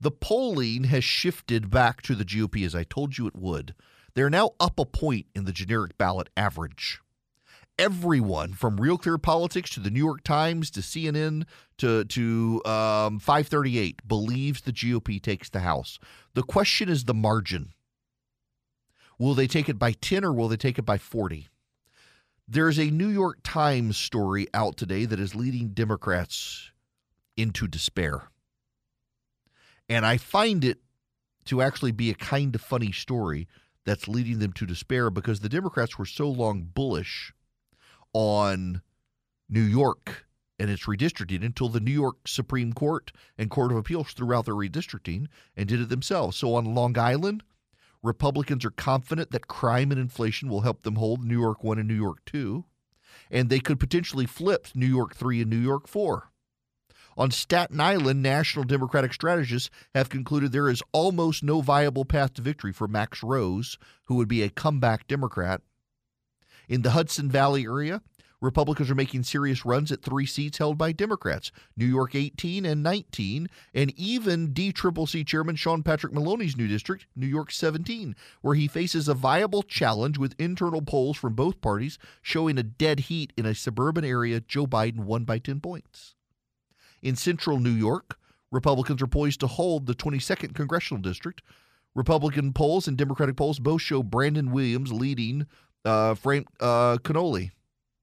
The 0.00 0.10
polling 0.10 0.84
has 0.84 1.04
shifted 1.04 1.70
back 1.70 2.02
to 2.02 2.14
the 2.14 2.24
GOP, 2.24 2.64
as 2.66 2.74
I 2.74 2.84
told 2.84 3.18
you 3.18 3.26
it 3.26 3.36
would. 3.36 3.74
They're 4.14 4.30
now 4.30 4.50
up 4.58 4.78
a 4.78 4.84
point 4.84 5.26
in 5.34 5.44
the 5.44 5.52
generic 5.52 5.96
ballot 5.96 6.28
average. 6.36 7.00
Everyone 7.78 8.52
from 8.52 8.78
Real 8.78 8.98
Clear 8.98 9.16
Politics 9.16 9.70
to 9.70 9.80
the 9.80 9.90
New 9.90 10.04
York 10.04 10.22
Times 10.22 10.70
to 10.72 10.80
CNN 10.80 11.44
to 11.78 12.04
to 12.04 12.62
um, 12.66 13.18
538 13.18 14.06
believes 14.06 14.60
the 14.60 14.72
GOP 14.72 15.22
takes 15.22 15.48
the 15.48 15.60
House. 15.60 15.98
The 16.34 16.42
question 16.42 16.88
is 16.88 17.04
the 17.04 17.14
margin. 17.14 17.72
Will 19.18 19.34
they 19.34 19.46
take 19.46 19.68
it 19.68 19.78
by 19.78 19.92
10 19.92 20.24
or 20.24 20.32
will 20.32 20.48
they 20.48 20.56
take 20.56 20.78
it 20.78 20.84
by 20.84 20.98
40? 20.98 21.48
There's 22.48 22.78
a 22.78 22.90
New 22.90 23.08
York 23.08 23.38
Times 23.44 23.96
story 23.96 24.48
out 24.52 24.76
today 24.76 25.04
that 25.04 25.20
is 25.20 25.34
leading 25.34 25.68
Democrats 25.68 26.72
into 27.36 27.68
despair. 27.68 28.30
And 29.88 30.04
I 30.04 30.16
find 30.16 30.64
it 30.64 30.78
to 31.46 31.62
actually 31.62 31.92
be 31.92 32.10
a 32.10 32.14
kind 32.14 32.54
of 32.54 32.60
funny 32.60 32.92
story 32.92 33.46
that's 33.90 34.06
leading 34.06 34.38
them 34.38 34.52
to 34.52 34.66
despair 34.66 35.10
because 35.10 35.40
the 35.40 35.48
Democrats 35.48 35.98
were 35.98 36.06
so 36.06 36.28
long 36.28 36.62
bullish 36.62 37.34
on 38.12 38.82
New 39.48 39.60
York 39.60 40.26
and 40.60 40.70
its 40.70 40.84
redistricting 40.84 41.44
until 41.44 41.68
the 41.68 41.80
New 41.80 41.90
York 41.90 42.28
Supreme 42.28 42.72
Court 42.72 43.10
and 43.36 43.50
Court 43.50 43.72
of 43.72 43.78
Appeals 43.78 44.12
threw 44.12 44.32
out 44.32 44.44
their 44.44 44.54
redistricting 44.54 45.26
and 45.56 45.68
did 45.68 45.80
it 45.80 45.88
themselves. 45.88 46.36
So 46.36 46.54
on 46.54 46.72
Long 46.72 46.96
Island, 46.96 47.42
Republicans 48.00 48.64
are 48.64 48.70
confident 48.70 49.32
that 49.32 49.48
crime 49.48 49.90
and 49.90 50.00
inflation 50.00 50.48
will 50.48 50.60
help 50.60 50.82
them 50.82 50.94
hold 50.94 51.24
New 51.24 51.40
York 51.40 51.64
1 51.64 51.80
and 51.80 51.88
New 51.88 51.94
York 51.94 52.24
2, 52.26 52.64
and 53.28 53.48
they 53.48 53.58
could 53.58 53.80
potentially 53.80 54.24
flip 54.24 54.68
New 54.72 54.86
York 54.86 55.16
3 55.16 55.40
and 55.40 55.50
New 55.50 55.56
York 55.56 55.88
4. 55.88 56.29
On 57.16 57.30
Staten 57.30 57.80
Island, 57.80 58.22
national 58.22 58.64
Democratic 58.64 59.12
strategists 59.12 59.70
have 59.94 60.08
concluded 60.08 60.52
there 60.52 60.68
is 60.68 60.82
almost 60.92 61.42
no 61.42 61.60
viable 61.60 62.04
path 62.04 62.34
to 62.34 62.42
victory 62.42 62.72
for 62.72 62.88
Max 62.88 63.22
Rose, 63.22 63.78
who 64.04 64.14
would 64.16 64.28
be 64.28 64.42
a 64.42 64.50
comeback 64.50 65.06
Democrat. 65.06 65.60
In 66.68 66.82
the 66.82 66.90
Hudson 66.90 67.28
Valley 67.28 67.64
area, 67.64 68.00
Republicans 68.40 68.90
are 68.90 68.94
making 68.94 69.22
serious 69.22 69.66
runs 69.66 69.92
at 69.92 70.02
three 70.02 70.24
seats 70.24 70.58
held 70.58 70.78
by 70.78 70.92
Democrats 70.92 71.52
New 71.76 71.84
York 71.86 72.14
18 72.14 72.64
and 72.64 72.82
19, 72.82 73.48
and 73.74 73.92
even 73.98 74.54
DCCC 74.54 75.26
Chairman 75.26 75.56
Sean 75.56 75.82
Patrick 75.82 76.12
Maloney's 76.12 76.56
new 76.56 76.66
district, 76.66 77.06
New 77.14 77.26
York 77.26 77.52
17, 77.52 78.16
where 78.40 78.54
he 78.54 78.66
faces 78.66 79.08
a 79.08 79.14
viable 79.14 79.62
challenge 79.62 80.16
with 80.16 80.34
internal 80.38 80.80
polls 80.80 81.18
from 81.18 81.34
both 81.34 81.60
parties 81.60 81.98
showing 82.22 82.56
a 82.56 82.62
dead 82.62 83.00
heat 83.00 83.32
in 83.36 83.44
a 83.44 83.54
suburban 83.54 84.04
area 84.04 84.40
Joe 84.40 84.66
Biden 84.66 85.00
won 85.00 85.24
by 85.24 85.38
10 85.38 85.60
points. 85.60 86.14
In 87.02 87.16
central 87.16 87.58
New 87.58 87.70
York, 87.70 88.18
Republicans 88.50 89.00
are 89.02 89.06
poised 89.06 89.40
to 89.40 89.46
hold 89.46 89.86
the 89.86 89.94
22nd 89.94 90.54
congressional 90.54 91.00
district. 91.00 91.42
Republican 91.94 92.52
polls 92.52 92.86
and 92.86 92.96
Democratic 92.96 93.36
polls 93.36 93.58
both 93.58 93.82
show 93.82 94.02
Brandon 94.02 94.52
Williams 94.52 94.92
leading 94.92 95.46
uh, 95.84 96.14
Frank 96.14 96.46
uh, 96.60 96.98
Conole. 96.98 97.50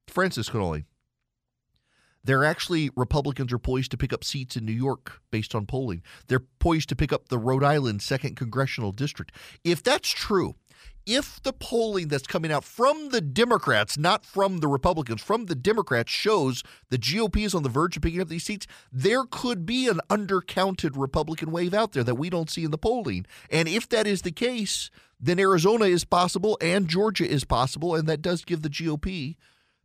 Francis 0.08 0.48
Conole. 0.48 0.84
They're 2.24 2.44
actually 2.44 2.90
Republicans 2.96 3.52
are 3.52 3.58
poised 3.58 3.90
to 3.92 3.96
pick 3.96 4.12
up 4.12 4.24
seats 4.24 4.56
in 4.56 4.66
New 4.66 4.72
York 4.72 5.22
based 5.30 5.54
on 5.54 5.66
polling. 5.66 6.02
They're 6.26 6.44
poised 6.58 6.88
to 6.90 6.96
pick 6.96 7.12
up 7.12 7.28
the 7.28 7.38
Rhode 7.38 7.64
Island 7.64 8.02
second 8.02 8.36
congressional 8.36 8.92
district. 8.92 9.32
If 9.64 9.82
that's 9.82 10.10
true, 10.10 10.56
if 11.06 11.42
the 11.42 11.54
polling 11.54 12.08
that's 12.08 12.26
coming 12.26 12.52
out 12.52 12.64
from 12.64 13.08
the 13.08 13.22
Democrats, 13.22 13.96
not 13.96 14.26
from 14.26 14.58
the 14.58 14.68
Republicans, 14.68 15.22
from 15.22 15.46
the 15.46 15.54
Democrats 15.54 16.12
shows 16.12 16.62
the 16.90 16.98
GOP 16.98 17.46
is 17.46 17.54
on 17.54 17.62
the 17.62 17.70
verge 17.70 17.96
of 17.96 18.02
picking 18.02 18.20
up 18.20 18.28
these 18.28 18.44
seats, 18.44 18.66
there 18.92 19.24
could 19.24 19.64
be 19.64 19.88
an 19.88 20.00
undercounted 20.10 20.90
Republican 20.94 21.50
wave 21.50 21.72
out 21.72 21.92
there 21.92 22.04
that 22.04 22.16
we 22.16 22.28
don't 22.28 22.50
see 22.50 22.62
in 22.62 22.70
the 22.70 22.76
polling. 22.76 23.24
And 23.50 23.68
if 23.68 23.88
that 23.88 24.06
is 24.06 24.20
the 24.22 24.30
case, 24.30 24.90
then 25.18 25.40
Arizona 25.40 25.86
is 25.86 26.04
possible 26.04 26.58
and 26.60 26.88
Georgia 26.88 27.26
is 27.26 27.44
possible, 27.44 27.94
and 27.94 28.06
that 28.06 28.20
does 28.20 28.44
give 28.44 28.60
the 28.60 28.68
GOP 28.68 29.36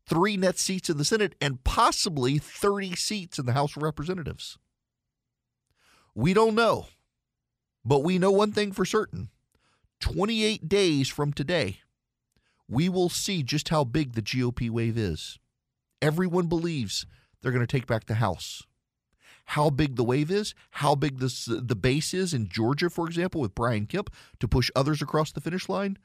three 0.05 0.37
net 0.37 0.59
seats 0.59 0.89
in 0.89 0.97
the 0.97 1.05
Senate, 1.05 1.35
and 1.39 1.63
possibly 1.63 2.37
30 2.37 2.95
seats 2.95 3.39
in 3.39 3.45
the 3.45 3.53
House 3.53 3.75
of 3.75 3.83
Representatives. 3.83 4.57
We 6.13 6.33
don't 6.33 6.55
know, 6.55 6.87
but 7.85 7.99
we 7.99 8.19
know 8.19 8.31
one 8.31 8.51
thing 8.51 8.71
for 8.71 8.85
certain 8.85 9.29
28 10.03 10.67
days 10.67 11.07
from 11.07 11.31
today, 11.31 11.79
we 12.67 12.89
will 12.89 13.07
see 13.07 13.41
just 13.41 13.69
how 13.69 13.85
big 13.85 14.11
the 14.13 14.21
GOP 14.21 14.69
wave 14.69 14.97
is. 14.97 15.39
Everyone 16.01 16.47
believes 16.47 17.05
they're 17.41 17.53
going 17.53 17.65
to 17.65 17.71
take 17.71 17.87
back 17.87 18.05
the 18.05 18.15
House. 18.15 18.63
How 19.45 19.69
big 19.69 19.95
the 19.95 20.03
wave 20.03 20.29
is, 20.29 20.53
how 20.71 20.93
big 20.95 21.19
this, 21.19 21.45
the 21.45 21.75
base 21.75 22.13
is 22.13 22.33
in 22.33 22.49
Georgia, 22.49 22.89
for 22.89 23.07
example, 23.07 23.39
with 23.39 23.55
Brian 23.55 23.85
Kemp 23.85 24.13
to 24.41 24.47
push 24.47 24.69
others 24.75 25.01
across 25.01 25.31
the 25.31 25.39
finish 25.39 25.69
line, 25.69 25.97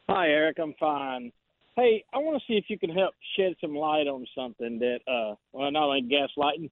Hi 0.08 0.28
Erick, 0.28 0.58
I'm 0.60 0.74
fine. 0.78 1.32
Hey, 1.74 2.04
I 2.12 2.18
want 2.18 2.40
to 2.40 2.46
see 2.46 2.54
if 2.56 2.66
you 2.68 2.78
can 2.78 2.90
help 2.90 3.14
shed 3.36 3.56
some 3.60 3.74
light 3.76 4.06
on 4.08 4.26
something 4.36 4.78
that 4.80 4.98
uh 5.08 5.34
well 5.52 5.70
not 5.70 5.84
only 5.84 6.02
gaslighting, 6.02 6.68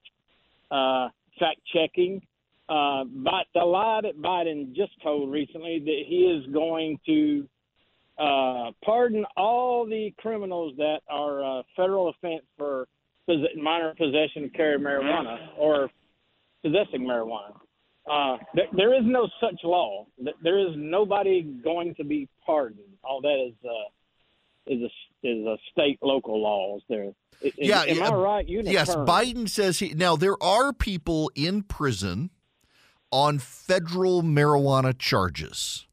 uh 0.71 1.09
fact 1.41 1.61
checking. 1.73 2.21
Uh 2.69 3.05
but 3.05 3.47
the 3.55 3.65
lie 3.65 4.01
that 4.03 4.21
Biden 4.21 4.75
just 4.75 4.93
told 5.03 5.31
recently 5.33 5.79
that 5.81 6.03
he 6.07 6.25
is 6.25 6.45
going 6.53 6.99
to 7.07 7.49
uh, 8.19 8.73
pardon 8.85 9.25
all 9.37 9.87
the 9.87 10.13
criminals 10.19 10.75
that 10.77 11.01
are 11.09 11.61
uh, 11.61 11.63
federal 11.77 12.09
offense 12.09 12.43
for 12.57 12.89
minor 13.57 13.95
possession 13.95 14.45
of 14.45 14.53
carry 14.55 14.79
marijuana 14.79 15.49
or 15.57 15.91
possessing 16.63 17.03
marijuana. 17.03 17.55
Uh, 18.11 18.39
there, 18.55 18.67
there 18.73 18.95
is 18.95 19.03
no 19.05 19.29
such 19.41 19.61
law. 19.65 20.07
There 20.43 20.59
is 20.59 20.75
nobody 20.77 21.43
going 21.43 21.95
to 21.97 22.05
be 22.05 22.29
pardoned. 22.45 22.81
All 23.05 23.21
that 23.21 23.49
is 23.49 23.55
uh, 23.65 24.73
is 24.73 24.83
a 24.83 25.27
is 25.27 25.47
a 25.47 25.57
state 25.71 25.99
local 26.03 26.43
laws. 26.43 26.81
There. 26.89 27.13
Is, 27.43 27.53
yeah, 27.57 27.83
am 27.83 28.03
I 28.03 28.17
right? 28.17 28.49
You 28.49 28.63
yes, 28.65 28.95
Biden 28.97 29.49
says 29.49 29.79
he. 29.79 29.93
Now 29.95 30.17
there 30.17 30.43
are 30.43 30.73
people 30.73 31.31
in 31.35 31.63
prison 31.63 32.31
on 33.11 33.39
federal 33.39 34.23
marijuana 34.23 34.99
charges 34.99 35.87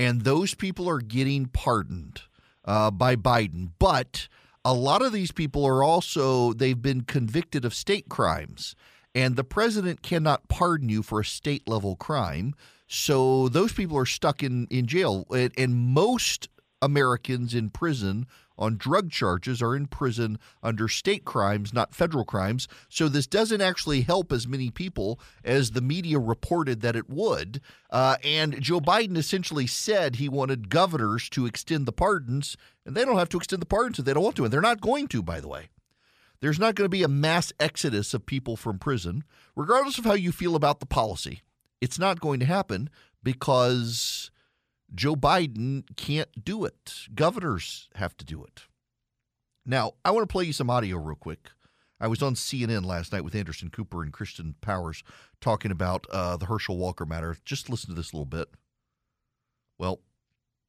and 0.00 0.22
those 0.22 0.54
people 0.54 0.88
are 0.88 1.02
getting 1.02 1.44
pardoned 1.44 2.22
uh, 2.64 2.90
by 2.90 3.16
Biden. 3.16 3.72
But 3.78 4.28
a 4.64 4.72
lot 4.72 5.02
of 5.02 5.12
these 5.12 5.30
people 5.30 5.66
are 5.66 5.84
also 5.84 6.54
they've 6.54 6.80
been 6.80 7.02
convicted 7.02 7.66
of 7.66 7.74
state 7.74 8.08
crimes, 8.08 8.74
and 9.14 9.36
the 9.36 9.44
president 9.44 10.02
cannot 10.02 10.48
pardon 10.48 10.88
you 10.88 11.02
for 11.02 11.20
a 11.20 11.24
state 11.24 11.68
level 11.68 11.96
crime. 11.96 12.54
So 12.86 13.48
those 13.48 13.74
people 13.74 13.98
are 13.98 14.06
stuck 14.06 14.42
in 14.42 14.66
in 14.70 14.86
jail, 14.86 15.26
and, 15.30 15.52
and 15.58 15.76
most 15.76 16.48
Americans 16.80 17.54
in 17.54 17.68
prison 17.68 18.26
on 18.60 18.76
drug 18.76 19.10
charges 19.10 19.60
are 19.62 19.74
in 19.74 19.86
prison 19.86 20.38
under 20.62 20.86
state 20.86 21.24
crimes, 21.24 21.72
not 21.72 21.94
federal 21.94 22.24
crimes. 22.24 22.68
So 22.88 23.08
this 23.08 23.26
doesn't 23.26 23.62
actually 23.62 24.02
help 24.02 24.30
as 24.30 24.46
many 24.46 24.70
people 24.70 25.18
as 25.42 25.70
the 25.70 25.80
media 25.80 26.18
reported 26.18 26.82
that 26.82 26.94
it 26.94 27.08
would. 27.08 27.60
Uh, 27.90 28.16
and 28.22 28.60
Joe 28.60 28.80
Biden 28.80 29.16
essentially 29.16 29.66
said 29.66 30.16
he 30.16 30.28
wanted 30.28 30.68
governors 30.68 31.28
to 31.30 31.46
extend 31.46 31.86
the 31.86 31.92
pardons, 31.92 32.56
and 32.84 32.94
they 32.94 33.04
don't 33.04 33.18
have 33.18 33.30
to 33.30 33.38
extend 33.38 33.62
the 33.62 33.66
pardons 33.66 33.98
if 33.98 34.04
they 34.04 34.14
don't 34.14 34.22
want 34.22 34.36
to. 34.36 34.44
And 34.44 34.52
they're 34.52 34.60
not 34.60 34.80
going 34.80 35.08
to, 35.08 35.22
by 35.22 35.40
the 35.40 35.48
way. 35.48 35.70
There's 36.40 36.58
not 36.58 36.74
going 36.74 36.86
to 36.86 36.90
be 36.90 37.02
a 37.02 37.08
mass 37.08 37.52
exodus 37.60 38.14
of 38.14 38.24
people 38.24 38.56
from 38.56 38.78
prison, 38.78 39.24
regardless 39.56 39.98
of 39.98 40.04
how 40.04 40.14
you 40.14 40.32
feel 40.32 40.56
about 40.56 40.80
the 40.80 40.86
policy. 40.86 41.42
It's 41.80 41.98
not 41.98 42.20
going 42.20 42.40
to 42.40 42.46
happen 42.46 42.88
because 43.22 44.30
Joe 44.94 45.16
Biden 45.16 45.84
can't 45.96 46.44
do 46.44 46.64
it. 46.64 46.92
Governors 47.14 47.88
have 47.94 48.16
to 48.18 48.24
do 48.24 48.42
it. 48.44 48.62
Now, 49.64 49.92
I 50.04 50.10
want 50.10 50.28
to 50.28 50.32
play 50.32 50.44
you 50.44 50.52
some 50.52 50.70
audio 50.70 50.96
real 50.96 51.16
quick. 51.16 51.50
I 52.00 52.08
was 52.08 52.22
on 52.22 52.34
CNN 52.34 52.84
last 52.84 53.12
night 53.12 53.24
with 53.24 53.34
Anderson 53.34 53.68
Cooper 53.68 54.02
and 54.02 54.12
Kirsten 54.12 54.54
Powers 54.62 55.04
talking 55.40 55.70
about 55.70 56.06
uh, 56.10 56.36
the 56.38 56.46
Herschel 56.46 56.78
Walker 56.78 57.04
matter. 57.04 57.36
Just 57.44 57.68
listen 57.68 57.90
to 57.90 57.94
this 57.94 58.12
a 58.12 58.16
little 58.16 58.24
bit. 58.24 58.48
Well, 59.78 60.00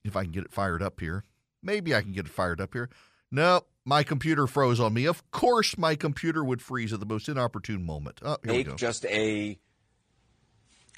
if 0.04 0.16
I 0.16 0.24
can 0.24 0.32
get 0.32 0.44
it 0.44 0.52
fired 0.52 0.84
up 0.84 1.00
here, 1.00 1.24
maybe 1.64 1.96
I 1.96 2.02
can 2.02 2.12
get 2.12 2.26
it 2.26 2.32
fired 2.32 2.60
up 2.60 2.74
here. 2.74 2.90
No, 3.32 3.62
my 3.86 4.04
computer 4.04 4.46
froze 4.46 4.80
on 4.80 4.94
me. 4.94 5.06
Of 5.06 5.30
course, 5.32 5.78
my 5.78 5.96
computer 5.96 6.44
would 6.44 6.62
freeze 6.62 6.92
at 6.92 7.00
the 7.00 7.06
most 7.06 7.30
inopportune 7.30 7.86
moment. 7.86 8.20
Oh, 8.24 8.38
Make 8.44 8.76
just 8.76 9.06
a 9.06 9.58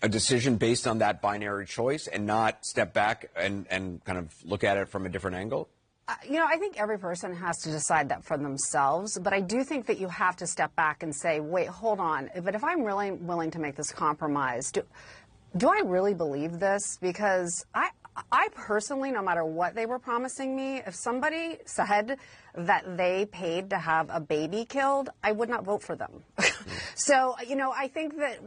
a 0.03 0.09
decision 0.09 0.57
based 0.57 0.85
on 0.85 0.99
that 0.99 1.21
binary 1.21 1.65
choice 1.65 2.07
and 2.07 2.27
not 2.27 2.65
step 2.65 2.93
back 2.93 3.31
and, 3.37 3.65
and 3.69 4.03
kind 4.03 4.19
of 4.19 4.33
look 4.43 4.63
at 4.63 4.77
it 4.77 4.89
from 4.89 5.05
a 5.05 5.09
different 5.09 5.37
angle? 5.37 5.69
Uh, 6.05 6.15
you 6.27 6.33
know, 6.33 6.45
I 6.45 6.57
think 6.57 6.77
every 6.77 6.99
person 6.99 7.33
has 7.33 7.59
to 7.59 7.71
decide 7.71 8.09
that 8.09 8.25
for 8.25 8.37
themselves, 8.37 9.17
but 9.17 9.31
I 9.31 9.39
do 9.39 9.63
think 9.63 9.85
that 9.85 9.99
you 9.99 10.09
have 10.09 10.35
to 10.37 10.47
step 10.47 10.75
back 10.75 11.01
and 11.01 11.15
say, 11.15 11.39
wait, 11.39 11.69
hold 11.69 12.01
on. 12.01 12.29
But 12.43 12.53
if 12.53 12.63
I'm 12.65 12.83
really 12.83 13.11
willing 13.11 13.51
to 13.51 13.59
make 13.59 13.77
this 13.77 13.93
compromise, 13.93 14.69
do, 14.73 14.83
do 15.55 15.69
I 15.69 15.81
really 15.85 16.13
believe 16.13 16.59
this? 16.59 16.97
Because 16.99 17.65
I, 17.73 17.91
I 18.31 18.49
personally, 18.53 19.11
no 19.11 19.21
matter 19.21 19.43
what 19.43 19.75
they 19.75 19.85
were 19.85 19.99
promising 19.99 20.55
me, 20.55 20.77
if 20.85 20.95
somebody 20.95 21.57
said 21.65 22.17
that 22.55 22.97
they 22.97 23.25
paid 23.25 23.71
to 23.71 23.77
have 23.77 24.09
a 24.11 24.19
baby 24.19 24.65
killed, 24.65 25.09
I 25.23 25.31
would 25.31 25.49
not 25.49 25.63
vote 25.63 25.81
for 25.81 25.95
them. 25.95 26.23
so, 26.95 27.35
you 27.47 27.55
know, 27.55 27.71
I 27.75 27.87
think 27.87 28.17
that 28.17 28.39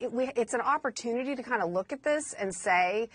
it's 0.00 0.54
an 0.54 0.60
opportunity 0.60 1.34
to 1.34 1.42
kind 1.42 1.62
of 1.62 1.70
look 1.70 1.92
at 1.92 2.02
this 2.02 2.34
and 2.34 2.54
say, 2.54 3.08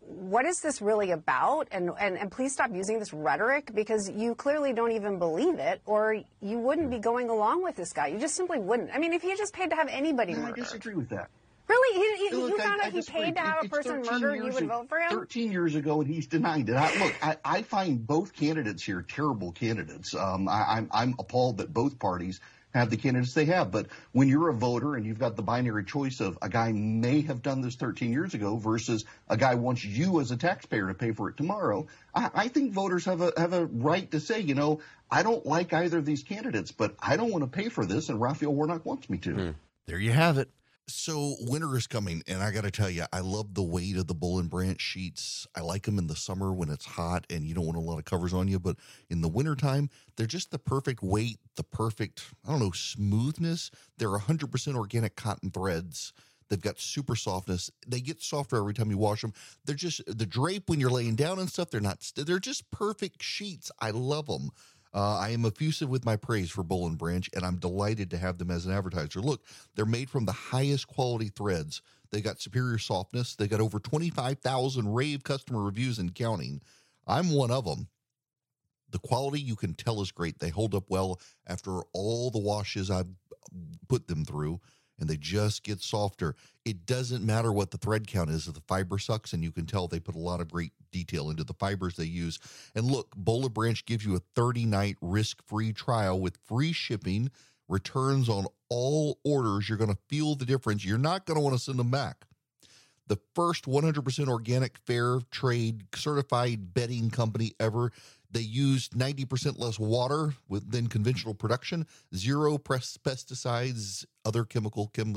what 0.00 0.44
is 0.44 0.60
this 0.60 0.80
really 0.80 1.10
about? 1.10 1.68
And, 1.72 1.90
and, 1.98 2.16
and 2.16 2.30
please 2.30 2.52
stop 2.52 2.70
using 2.72 2.98
this 2.98 3.12
rhetoric 3.12 3.74
because 3.74 4.10
you 4.10 4.34
clearly 4.34 4.72
don't 4.72 4.92
even 4.92 5.18
believe 5.18 5.58
it 5.58 5.80
or 5.84 6.22
you 6.40 6.58
wouldn't 6.58 6.90
be 6.90 6.98
going 6.98 7.28
along 7.28 7.62
with 7.62 7.76
this 7.76 7.92
guy. 7.92 8.08
You 8.08 8.18
just 8.18 8.36
simply 8.36 8.58
wouldn't. 8.58 8.90
I 8.94 8.98
mean, 8.98 9.12
if 9.12 9.22
he 9.22 9.34
just 9.36 9.52
paid 9.52 9.70
to 9.70 9.76
have 9.76 9.88
anybody 9.88 10.34
murdered. 10.34 10.60
I 10.60 10.62
disagree 10.62 10.94
with 10.94 11.08
that. 11.08 11.28
Really? 11.68 12.00
You, 12.00 12.38
you, 12.38 12.48
you 12.48 12.58
found 12.58 12.80
out 12.80 12.92
he 12.92 13.02
paid 13.02 13.34
to 13.34 13.40
have 13.40 13.64
a 13.64 13.68
person 13.68 14.02
murdered, 14.02 14.36
you 14.36 14.52
would 14.52 14.68
vote 14.68 14.88
for 14.88 14.98
him? 14.98 15.10
13 15.10 15.50
years 15.50 15.74
ago, 15.74 16.00
and 16.00 16.08
he's 16.08 16.26
denied 16.26 16.68
it. 16.68 16.74
I, 16.74 16.96
look, 16.98 17.14
I, 17.22 17.36
I, 17.44 17.62
find 17.62 18.06
both 18.06 18.34
candidates 18.34 18.84
here 18.84 19.02
terrible 19.02 19.52
candidates. 19.52 20.14
Um, 20.14 20.48
I, 20.48 20.64
I'm, 20.76 20.88
I'm 20.92 21.14
appalled 21.18 21.58
that 21.58 21.72
both 21.72 21.98
parties 21.98 22.40
have 22.76 22.90
the 22.90 22.96
candidates 22.96 23.34
they 23.34 23.46
have. 23.46 23.70
But 23.70 23.86
when 24.12 24.28
you're 24.28 24.48
a 24.48 24.54
voter 24.54 24.94
and 24.94 25.04
you've 25.06 25.18
got 25.18 25.36
the 25.36 25.42
binary 25.42 25.84
choice 25.84 26.20
of 26.20 26.38
a 26.42 26.48
guy 26.48 26.72
may 26.72 27.22
have 27.22 27.42
done 27.42 27.62
this 27.62 27.74
13 27.76 28.12
years 28.12 28.34
ago 28.34 28.56
versus 28.56 29.04
a 29.28 29.36
guy 29.36 29.54
wants 29.54 29.84
you 29.84 30.20
as 30.20 30.30
a 30.30 30.36
taxpayer 30.36 30.86
to 30.88 30.94
pay 30.94 31.12
for 31.12 31.28
it 31.28 31.36
tomorrow, 31.36 31.86
I, 32.14 32.30
I 32.34 32.48
think 32.48 32.72
voters 32.72 33.06
have 33.06 33.20
a 33.20 33.32
have 33.36 33.52
a 33.52 33.66
right 33.66 34.08
to 34.12 34.20
say, 34.20 34.40
you 34.40 34.54
know, 34.54 34.80
I 35.10 35.22
don't 35.22 35.44
like 35.46 35.72
either 35.72 35.98
of 35.98 36.04
these 36.04 36.22
candidates, 36.22 36.72
but 36.72 36.94
I 37.00 37.16
don't 37.16 37.30
want 37.30 37.44
to 37.44 37.50
pay 37.50 37.68
for 37.68 37.86
this, 37.86 38.08
and 38.08 38.20
Raphael 38.20 38.54
Warnock 38.54 38.84
wants 38.84 39.08
me 39.08 39.18
to. 39.18 39.30
Mm. 39.30 39.54
There 39.86 40.00
you 40.00 40.10
have 40.10 40.38
it. 40.38 40.50
So 40.88 41.34
winter 41.40 41.76
is 41.76 41.88
coming, 41.88 42.22
and 42.28 42.40
I 42.40 42.52
got 42.52 42.62
to 42.62 42.70
tell 42.70 42.88
you, 42.88 43.04
I 43.12 43.18
love 43.18 43.54
the 43.54 43.62
weight 43.62 43.96
of 43.96 44.06
the 44.06 44.14
Boll 44.14 44.38
and 44.38 44.48
Branch 44.48 44.80
sheets. 44.80 45.44
I 45.56 45.60
like 45.60 45.82
them 45.82 45.98
in 45.98 46.06
the 46.06 46.14
summer 46.14 46.52
when 46.52 46.70
it's 46.70 46.84
hot 46.84 47.26
and 47.28 47.44
you 47.44 47.54
don't 47.54 47.66
want 47.66 47.76
a 47.76 47.80
lot 47.80 47.98
of 47.98 48.04
covers 48.04 48.32
on 48.32 48.46
you, 48.46 48.60
but 48.60 48.76
in 49.10 49.20
the 49.20 49.28
wintertime, 49.28 49.90
they're 50.16 50.26
just 50.26 50.52
the 50.52 50.60
perfect 50.60 51.02
weight, 51.02 51.38
the 51.56 51.64
perfect, 51.64 52.22
I 52.46 52.52
don't 52.52 52.60
know, 52.60 52.70
smoothness. 52.70 53.72
They're 53.98 54.10
100% 54.10 54.76
organic 54.76 55.16
cotton 55.16 55.50
threads. 55.50 56.12
They've 56.48 56.60
got 56.60 56.78
super 56.78 57.16
softness. 57.16 57.68
They 57.86 58.00
get 58.00 58.22
softer 58.22 58.56
every 58.56 58.74
time 58.74 58.90
you 58.90 58.98
wash 58.98 59.22
them. 59.22 59.32
They're 59.64 59.74
just 59.74 60.02
the 60.06 60.26
drape 60.26 60.70
when 60.70 60.78
you're 60.78 60.90
laying 60.90 61.16
down 61.16 61.40
and 61.40 61.50
stuff. 61.50 61.70
They're 61.70 61.80
not. 61.80 62.12
They're 62.14 62.38
just 62.38 62.70
perfect 62.70 63.22
sheets. 63.22 63.72
I 63.80 63.90
love 63.90 64.26
them. 64.26 64.50
Uh, 64.96 65.18
I 65.18 65.30
am 65.30 65.44
effusive 65.44 65.90
with 65.90 66.06
my 66.06 66.16
praise 66.16 66.50
for 66.50 66.62
Boll 66.62 66.86
and 66.86 66.96
Branch, 66.96 67.28
and 67.34 67.44
I'm 67.44 67.58
delighted 67.58 68.10
to 68.12 68.18
have 68.18 68.38
them 68.38 68.50
as 68.50 68.64
an 68.64 68.72
advertiser. 68.72 69.20
Look, 69.20 69.42
they're 69.74 69.84
made 69.84 70.08
from 70.08 70.24
the 70.24 70.32
highest 70.32 70.88
quality 70.88 71.28
threads. 71.28 71.82
They 72.10 72.22
got 72.22 72.40
superior 72.40 72.78
softness. 72.78 73.36
They 73.36 73.46
got 73.46 73.60
over 73.60 73.78
25,000 73.78 74.94
rave 74.94 75.22
customer 75.22 75.62
reviews 75.62 75.98
and 75.98 76.14
counting. 76.14 76.62
I'm 77.06 77.30
one 77.30 77.50
of 77.50 77.66
them. 77.66 77.88
The 78.90 78.98
quality 79.00 79.40
you 79.40 79.54
can 79.54 79.74
tell 79.74 80.00
is 80.00 80.12
great. 80.12 80.38
They 80.38 80.48
hold 80.48 80.74
up 80.74 80.84
well 80.88 81.20
after 81.46 81.82
all 81.92 82.30
the 82.30 82.38
washes 82.38 82.90
I've 82.90 83.10
put 83.88 84.08
them 84.08 84.24
through 84.24 84.60
and 84.98 85.08
they 85.08 85.16
just 85.16 85.62
get 85.62 85.80
softer. 85.80 86.34
It 86.64 86.86
doesn't 86.86 87.24
matter 87.24 87.52
what 87.52 87.70
the 87.70 87.78
thread 87.78 88.06
count 88.06 88.30
is 88.30 88.46
if 88.46 88.54
the 88.54 88.62
fiber 88.66 88.98
sucks, 88.98 89.32
and 89.32 89.42
you 89.42 89.52
can 89.52 89.66
tell 89.66 89.88
they 89.88 90.00
put 90.00 90.14
a 90.14 90.18
lot 90.18 90.40
of 90.40 90.50
great 90.50 90.72
detail 90.90 91.30
into 91.30 91.44
the 91.44 91.54
fibers 91.54 91.96
they 91.96 92.04
use. 92.04 92.38
And 92.74 92.90
look, 92.90 93.14
Boll 93.16 93.44
and 93.44 93.54
Branch 93.54 93.84
gives 93.86 94.04
you 94.04 94.16
a 94.16 94.20
30 94.34 94.66
night 94.66 94.96
risk 95.00 95.42
free 95.46 95.72
trial 95.72 96.20
with 96.20 96.38
free 96.44 96.72
shipping, 96.72 97.30
returns 97.68 98.28
on 98.28 98.46
all 98.68 99.18
orders. 99.24 99.68
You're 99.68 99.78
going 99.78 99.92
to 99.92 99.98
feel 100.08 100.34
the 100.34 100.44
difference. 100.44 100.84
You're 100.84 100.98
not 100.98 101.26
going 101.26 101.36
to 101.36 101.42
want 101.42 101.56
to 101.56 101.62
send 101.62 101.78
them 101.78 101.90
back. 101.90 102.24
The 103.08 103.18
first 103.36 103.66
100% 103.66 104.28
organic, 104.28 104.78
fair 104.78 105.20
trade 105.30 105.84
certified 105.94 106.74
bedding 106.74 107.10
company 107.10 107.52
ever 107.60 107.92
they 108.36 108.42
used 108.42 108.92
90% 108.92 109.58
less 109.58 109.78
water 109.78 110.34
with, 110.46 110.70
than 110.70 110.88
conventional 110.88 111.32
production, 111.32 111.86
zero 112.14 112.58
pesticides, 112.58 114.04
other 114.26 114.44
chemical 114.44 114.88
chem, 114.88 115.16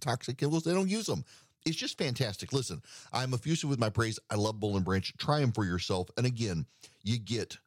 toxic 0.00 0.38
chemicals. 0.38 0.62
They 0.62 0.72
don't 0.72 0.88
use 0.88 1.06
them. 1.06 1.24
It's 1.66 1.76
just 1.76 1.98
fantastic. 1.98 2.52
Listen, 2.52 2.80
I'm 3.12 3.34
effusive 3.34 3.68
with 3.68 3.80
my 3.80 3.90
praise. 3.90 4.20
I 4.30 4.36
love 4.36 4.60
Boll 4.60 4.76
and 4.76 4.84
Branch. 4.84 5.12
Try 5.18 5.40
them 5.40 5.50
for 5.50 5.64
yourself. 5.64 6.10
And 6.16 6.26
again, 6.26 6.66
you 7.02 7.18
get 7.18 7.58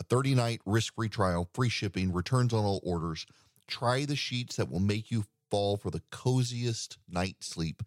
a 0.00 0.04
30 0.04 0.34
night 0.34 0.60
risk 0.66 0.94
free 0.96 1.08
trial, 1.08 1.48
free 1.54 1.70
shipping, 1.70 2.12
returns 2.12 2.52
on 2.52 2.62
all 2.62 2.82
orders. 2.84 3.26
Try 3.66 4.04
the 4.04 4.16
sheets 4.16 4.56
that 4.56 4.70
will 4.70 4.80
make 4.80 5.10
you 5.10 5.24
fall 5.50 5.78
for 5.78 5.90
the 5.90 6.02
coziest 6.12 6.98
night 7.08 7.36
sleep 7.40 7.82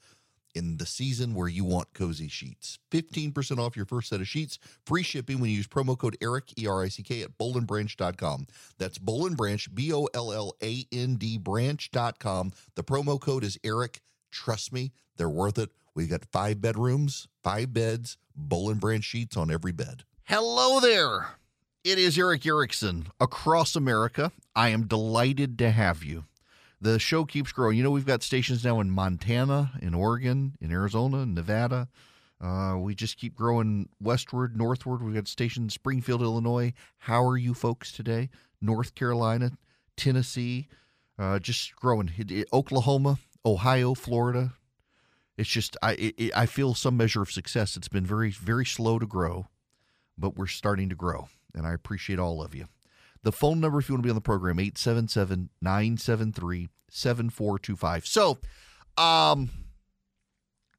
in 0.60 0.78
the 0.78 0.86
season 0.86 1.34
where 1.34 1.48
you 1.48 1.63
want 1.63 1.93
cozy 1.93 2.28
sheets. 2.28 2.78
15% 2.91 3.58
off 3.58 3.76
your 3.76 3.86
first 3.86 4.10
set 4.10 4.19
of 4.19 4.28
sheets, 4.28 4.60
free 4.86 5.04
shipping 5.04 5.39
when 5.39 5.50
you 5.50 5.56
use 5.56 5.67
promo 5.67 5.98
code 5.98 6.17
ERICK, 6.22 6.60
E 6.60 6.67
R 6.67 6.84
I 6.84 6.89
C 6.89 7.02
K, 7.02 7.22
at 7.22 7.38
bollandbranch.com. 7.38 8.48
That's 8.78 8.98
Boll 8.98 9.26
and 9.26 9.38
Branch, 9.38 9.74
B 9.74 9.93
O 9.93 10.08
L 10.13 10.32
L 10.32 10.54
A 10.62 10.86
N 10.91 11.15
D, 11.15 11.38
branch.com. 11.38 12.52
The 12.76 12.84
promo 12.84 13.19
code 13.19 13.43
is 13.43 13.58
ERICK. 13.63 14.02
Trust 14.32 14.74
me, 14.74 14.91
they're 15.17 15.30
worth 15.30 15.58
it. 15.58 15.69
We've 15.95 16.10
got 16.10 16.26
five 16.32 16.62
bedrooms, 16.62 17.28
five 17.43 17.74
beds, 17.74 18.17
Boll 18.36 18.74
Branch 18.76 19.04
sheets 19.04 19.36
on 19.36 19.50
every 19.50 19.72
bed. 19.72 20.04
Hello 20.24 20.80
there. 20.80 21.30
It 21.84 21.98
is 21.98 22.17
Erick 22.17 22.45
Erickson 22.45 23.08
across 23.22 23.76
America. 23.76 24.34
I 24.56 24.69
am 24.69 24.86
delighted 24.86 25.58
to 25.60 25.72
have 25.72 26.04
you. 26.04 26.26
The 26.82 26.98
show 27.00 27.26
keeps 27.26 27.52
growing. 27.52 27.78
You 27.78 27.84
know, 27.84 27.92
we've 27.92 28.06
got 28.06 28.24
stations 28.24 28.63
now 28.63 28.80
in 28.80 28.89
Montana, 28.89 29.72
in 29.82 29.94
Oregon, 29.94 30.56
in 30.62 30.72
Arizona, 30.72 31.26
Nevada. 31.26 31.89
Uh, 32.42 32.78
we 32.80 32.96
just 32.96 33.18
keep 33.18 33.36
growing 33.36 33.89
westward, 34.02 34.56
northward. 34.56 35.04
We've 35.04 35.15
got 35.15 35.28
stations 35.28 35.65
in 35.65 35.70
Springfield, 35.70 36.22
Illinois. 36.22 36.72
How 37.00 37.22
are 37.26 37.38
you 37.38 37.54
folks 37.54 37.92
today? 37.92 38.30
North 38.62 38.96
Carolina, 38.96 39.52
Tennessee, 39.98 40.70
uh, 41.18 41.39
just 41.39 41.76
growing. 41.76 42.12
Oklahoma, 42.54 43.20
Ohio, 43.46 43.94
Florida. 43.94 44.54
It's 45.38 45.50
just 45.50 45.76
I 45.82 45.94
it- 45.94 46.32
I 46.36 46.46
feel 46.46 46.74
some 46.76 46.96
measure 46.98 47.22
of 47.22 47.32
success. 47.32 47.76
It's 47.76 47.88
been 47.89 48.06
very 48.06 48.32
very 48.32 48.65
slow 48.65 49.00
to 49.00 49.06
grow, 49.06 49.48
but 50.18 50.38
we're 50.38 50.48
starting 50.48 50.88
to 50.89 50.96
grow, 50.96 51.28
and 51.54 51.65
I 51.65 51.74
appreciate 51.74 52.20
all 52.20 52.42
of 52.42 52.56
you. 52.56 52.68
The 53.23 53.32
phone 53.32 53.60
number, 53.60 53.79
if 53.79 53.89
you 53.89 53.95
want 53.95 54.03
to 54.03 54.08
be 54.08 54.12
on 54.12 54.15
the 54.15 54.21
program, 54.21 54.60
877 54.60 55.49
973 55.62 56.69
7425. 56.89 58.08
So, 58.08 58.39
um, 58.97 59.49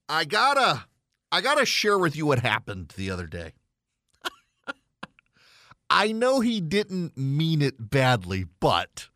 I 0.08 0.24
gotta, 0.24 0.84
I 1.30 1.40
gotta 1.40 1.66
share 1.66 1.98
with 1.98 2.16
you 2.16 2.26
what 2.26 2.40
happened 2.40 2.94
the 2.96 3.10
other 3.10 3.26
day. 3.26 3.52
I 5.90 6.12
know 6.12 6.40
he 6.40 6.60
didn't 6.60 7.16
mean 7.16 7.60
it 7.60 7.90
badly, 7.90 8.46
but 8.58 9.08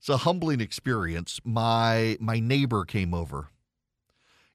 it's 0.00 0.08
a 0.08 0.18
humbling 0.18 0.60
experience. 0.60 1.40
My 1.44 2.16
my 2.20 2.40
neighbor 2.40 2.84
came 2.84 3.14
over. 3.14 3.50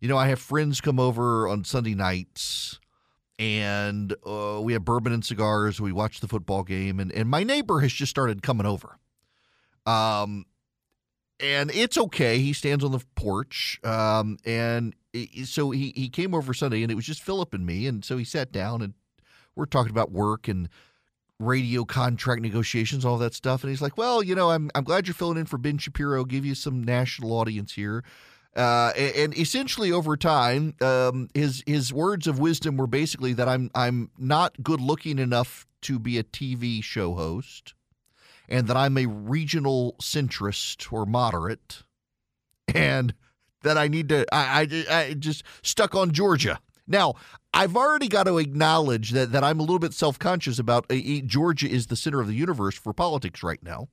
You 0.02 0.10
know, 0.10 0.17
I 0.17 0.28
have 0.28 0.39
friends 0.39 0.82
come 0.82 1.00
over 1.00 1.47
on 1.47 1.63
Sunday 1.63 1.95
nights 1.95 2.81
and 3.41 4.13
uh, 4.23 4.60
we 4.62 4.73
have 4.73 4.86
bourbon 4.86 5.12
and 5.12 5.25
cigars. 5.25 5.82
We 5.82 5.91
watch 5.91 6.19
the 6.19 6.27
football 6.27 6.62
game, 6.63 6.99
and, 6.99 7.12
and 7.12 7.27
my 7.27 7.43
neighbor 7.43 7.80
has 7.80 7.91
just 7.91 8.12
started 8.12 8.43
coming 8.43 8.67
over. 8.67 8.99
Um, 9.88 10.45
and 11.39 11.71
it's 11.73 11.97
okay. 11.97 12.38
He 12.38 12.54
stands 12.54 12.84
on 12.84 12.91
the 12.91 13.04
porch, 13.15 13.80
um, 13.84 14.38
and 14.45 14.93
i- 15.15 15.27
so 15.43 15.71
he 15.71 15.91
he 15.95 16.08
came 16.08 16.36
over 16.36 16.54
Sunday, 16.54 16.84
and 16.84 16.91
it 16.91 16.95
was 16.95 17.06
just 17.06 17.23
Philip 17.23 17.56
and 17.56 17.65
me, 17.65 17.88
and 17.88 18.06
so 18.06 18.15
he 18.17 18.23
sat 18.23 18.51
down, 18.51 18.84
and 18.84 18.93
we're 19.56 19.65
talking 19.65 19.89
about 19.89 20.12
work 20.12 20.47
and 20.47 20.69
radio 21.39 21.84
contract 21.84 22.43
negotiations, 22.43 23.04
all 23.04 23.17
that 23.17 23.34
stuff, 23.34 23.63
and 23.63 23.71
he's 23.71 23.82
like, 23.82 23.97
"Well, 23.97 24.21
you 24.21 24.36
know, 24.36 24.51
I'm 24.51 24.69
I'm 24.75 24.84
glad 24.84 25.08
you're 25.08 25.15
filling 25.15 25.39
in 25.39 25.47
for 25.47 25.58
Ben 25.58 25.80
Shapiro. 25.80 26.25
Give 26.25 26.45
you 26.45 26.54
some 26.54 26.84
national 26.84 27.32
audience 27.34 27.73
here." 27.73 28.04
Uh, 28.56 28.92
and 28.98 29.38
essentially 29.38 29.92
over 29.92 30.18
time, 30.18 30.76
um, 30.82 31.30
his 31.34 31.64
his 31.66 31.94
words 31.94 32.28
of 32.28 32.38
wisdom 32.38 32.76
were 32.76 32.88
basically 32.88 33.32
that 33.34 33.48
I'm 33.48 33.72
I'm 33.74 34.12
not 34.18 34.62
good 34.62 34.82
looking 34.82 35.20
enough 35.20 35.66
to 35.84 36.00
be 36.00 36.18
a 36.18 36.24
TV 36.24 36.84
show 36.84 37.16
host, 37.16 37.74
and 38.50 38.68
that 38.68 38.76
I'm 38.76 38.98
a 38.98 39.06
regional 39.06 39.96
centrist 40.02 40.92
or 40.92 41.06
moderate, 41.06 41.84
and 42.76 43.14
that 43.64 43.78
I 43.78 43.88
need 43.88 44.10
to 44.10 44.26
I 44.34 44.68
I, 44.90 44.96
I 44.96 45.14
just 45.14 45.44
stuck 45.62 45.96
on 45.96 46.12
Georgia. 46.12 46.60
Now 46.86 47.14
I've 47.54 47.78
already 47.78 48.10
got 48.10 48.26
to 48.26 48.38
acknowledge 48.38 49.12
that 49.12 49.32
that 49.32 49.46
I'm 49.46 49.62
a 49.62 49.64
little 49.64 49.80
bit 49.80 49.94
self 49.94 50.20
conscious 50.20 50.60
about 50.60 50.92
uh, 50.92 50.96
Georgia 51.26 51.70
is 51.70 51.88
the 51.88 51.96
center 51.96 52.20
of 52.20 52.28
the 52.28 52.36
universe 52.36 52.78
for 52.78 52.92
politics 52.92 53.44
right 53.44 53.64
now 53.64 53.88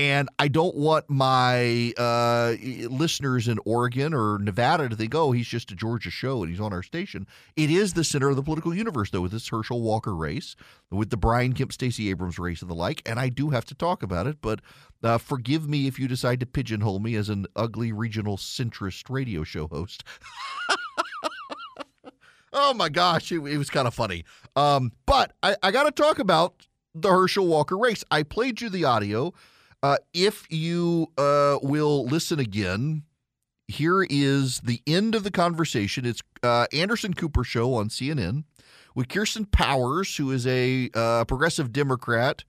and 0.00 0.30
I 0.38 0.48
don't 0.48 0.74
want 0.76 1.10
my 1.10 1.92
uh, 1.98 2.54
listeners 2.88 3.48
in 3.48 3.58
Oregon 3.66 4.14
or 4.14 4.38
Nevada 4.38 4.88
to 4.88 4.96
think, 4.96 5.14
"Oh, 5.14 5.32
he's 5.32 5.46
just 5.46 5.70
a 5.72 5.74
Georgia 5.74 6.10
show 6.10 6.42
and 6.42 6.50
he's 6.50 6.58
on 6.58 6.72
our 6.72 6.82
station." 6.82 7.26
It 7.54 7.68
is 7.68 7.92
the 7.92 8.02
center 8.02 8.30
of 8.30 8.36
the 8.36 8.42
political 8.42 8.74
universe, 8.74 9.10
though, 9.10 9.20
with 9.20 9.32
this 9.32 9.48
Herschel 9.48 9.82
Walker 9.82 10.16
race, 10.16 10.56
with 10.90 11.10
the 11.10 11.18
Brian 11.18 11.52
Kemp, 11.52 11.70
Stacey 11.70 12.08
Abrams 12.08 12.38
race, 12.38 12.62
and 12.62 12.70
the 12.70 12.74
like. 12.74 13.06
And 13.06 13.20
I 13.20 13.28
do 13.28 13.50
have 13.50 13.66
to 13.66 13.74
talk 13.74 14.02
about 14.02 14.26
it, 14.26 14.38
but 14.40 14.62
uh, 15.04 15.18
forgive 15.18 15.68
me 15.68 15.86
if 15.86 15.98
you 15.98 16.08
decide 16.08 16.40
to 16.40 16.46
pigeonhole 16.46 17.00
me 17.00 17.14
as 17.14 17.28
an 17.28 17.44
ugly 17.54 17.92
regional 17.92 18.38
centrist 18.38 19.10
radio 19.10 19.44
show 19.44 19.68
host. 19.68 20.02
oh 22.54 22.72
my 22.72 22.88
gosh, 22.88 23.30
it, 23.32 23.40
it 23.42 23.58
was 23.58 23.68
kind 23.68 23.86
of 23.86 23.92
funny. 23.92 24.24
Um, 24.56 24.92
but 25.04 25.34
I, 25.42 25.56
I 25.62 25.70
got 25.70 25.84
to 25.84 25.90
talk 25.92 26.18
about 26.18 26.66
the 26.94 27.10
Herschel 27.10 27.46
Walker 27.46 27.76
race. 27.76 28.02
I 28.10 28.22
played 28.22 28.62
you 28.62 28.70
the 28.70 28.84
audio. 28.84 29.34
Uh, 29.82 29.96
if 30.12 30.46
you 30.50 31.10
uh, 31.16 31.58
will 31.62 32.04
listen 32.04 32.38
again, 32.38 33.02
here 33.66 34.02
is 34.02 34.60
the 34.60 34.82
end 34.86 35.14
of 35.14 35.24
the 35.24 35.30
conversation. 35.30 36.04
It's 36.04 36.22
uh, 36.42 36.66
Anderson 36.72 37.14
Cooper 37.14 37.44
show 37.44 37.74
on 37.74 37.88
CNN 37.88 38.44
with 38.94 39.08
Kirsten 39.08 39.46
Powers, 39.46 40.16
who 40.16 40.30
is 40.32 40.46
a 40.46 40.90
uh, 40.94 41.24
progressive 41.24 41.72
Democrat, 41.72 42.44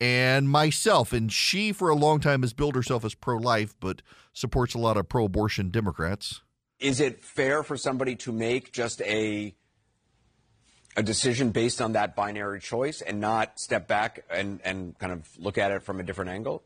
and 0.00 0.48
myself. 0.48 1.12
And 1.12 1.32
she, 1.32 1.72
for 1.72 1.88
a 1.88 1.94
long 1.94 2.20
time, 2.20 2.42
has 2.42 2.52
billed 2.52 2.74
herself 2.74 3.04
as 3.04 3.14
pro-life, 3.14 3.74
but 3.80 4.02
supports 4.32 4.74
a 4.74 4.78
lot 4.78 4.96
of 4.96 5.08
pro-abortion 5.08 5.70
Democrats. 5.70 6.42
Is 6.80 7.00
it 7.00 7.22
fair 7.22 7.62
for 7.62 7.76
somebody 7.76 8.16
to 8.16 8.32
make 8.32 8.72
just 8.72 9.00
a 9.02 9.54
a 10.96 11.02
decision 11.02 11.50
based 11.50 11.80
on 11.80 11.92
that 11.92 12.14
binary 12.14 12.60
choice 12.60 13.00
and 13.00 13.20
not 13.20 13.58
step 13.58 13.88
back 13.88 14.24
and, 14.30 14.60
and 14.64 14.96
kind 14.98 15.12
of 15.12 15.28
look 15.38 15.58
at 15.58 15.72
it 15.72 15.82
from 15.82 15.98
a 15.98 16.04
different 16.04 16.30
angle? 16.30 16.62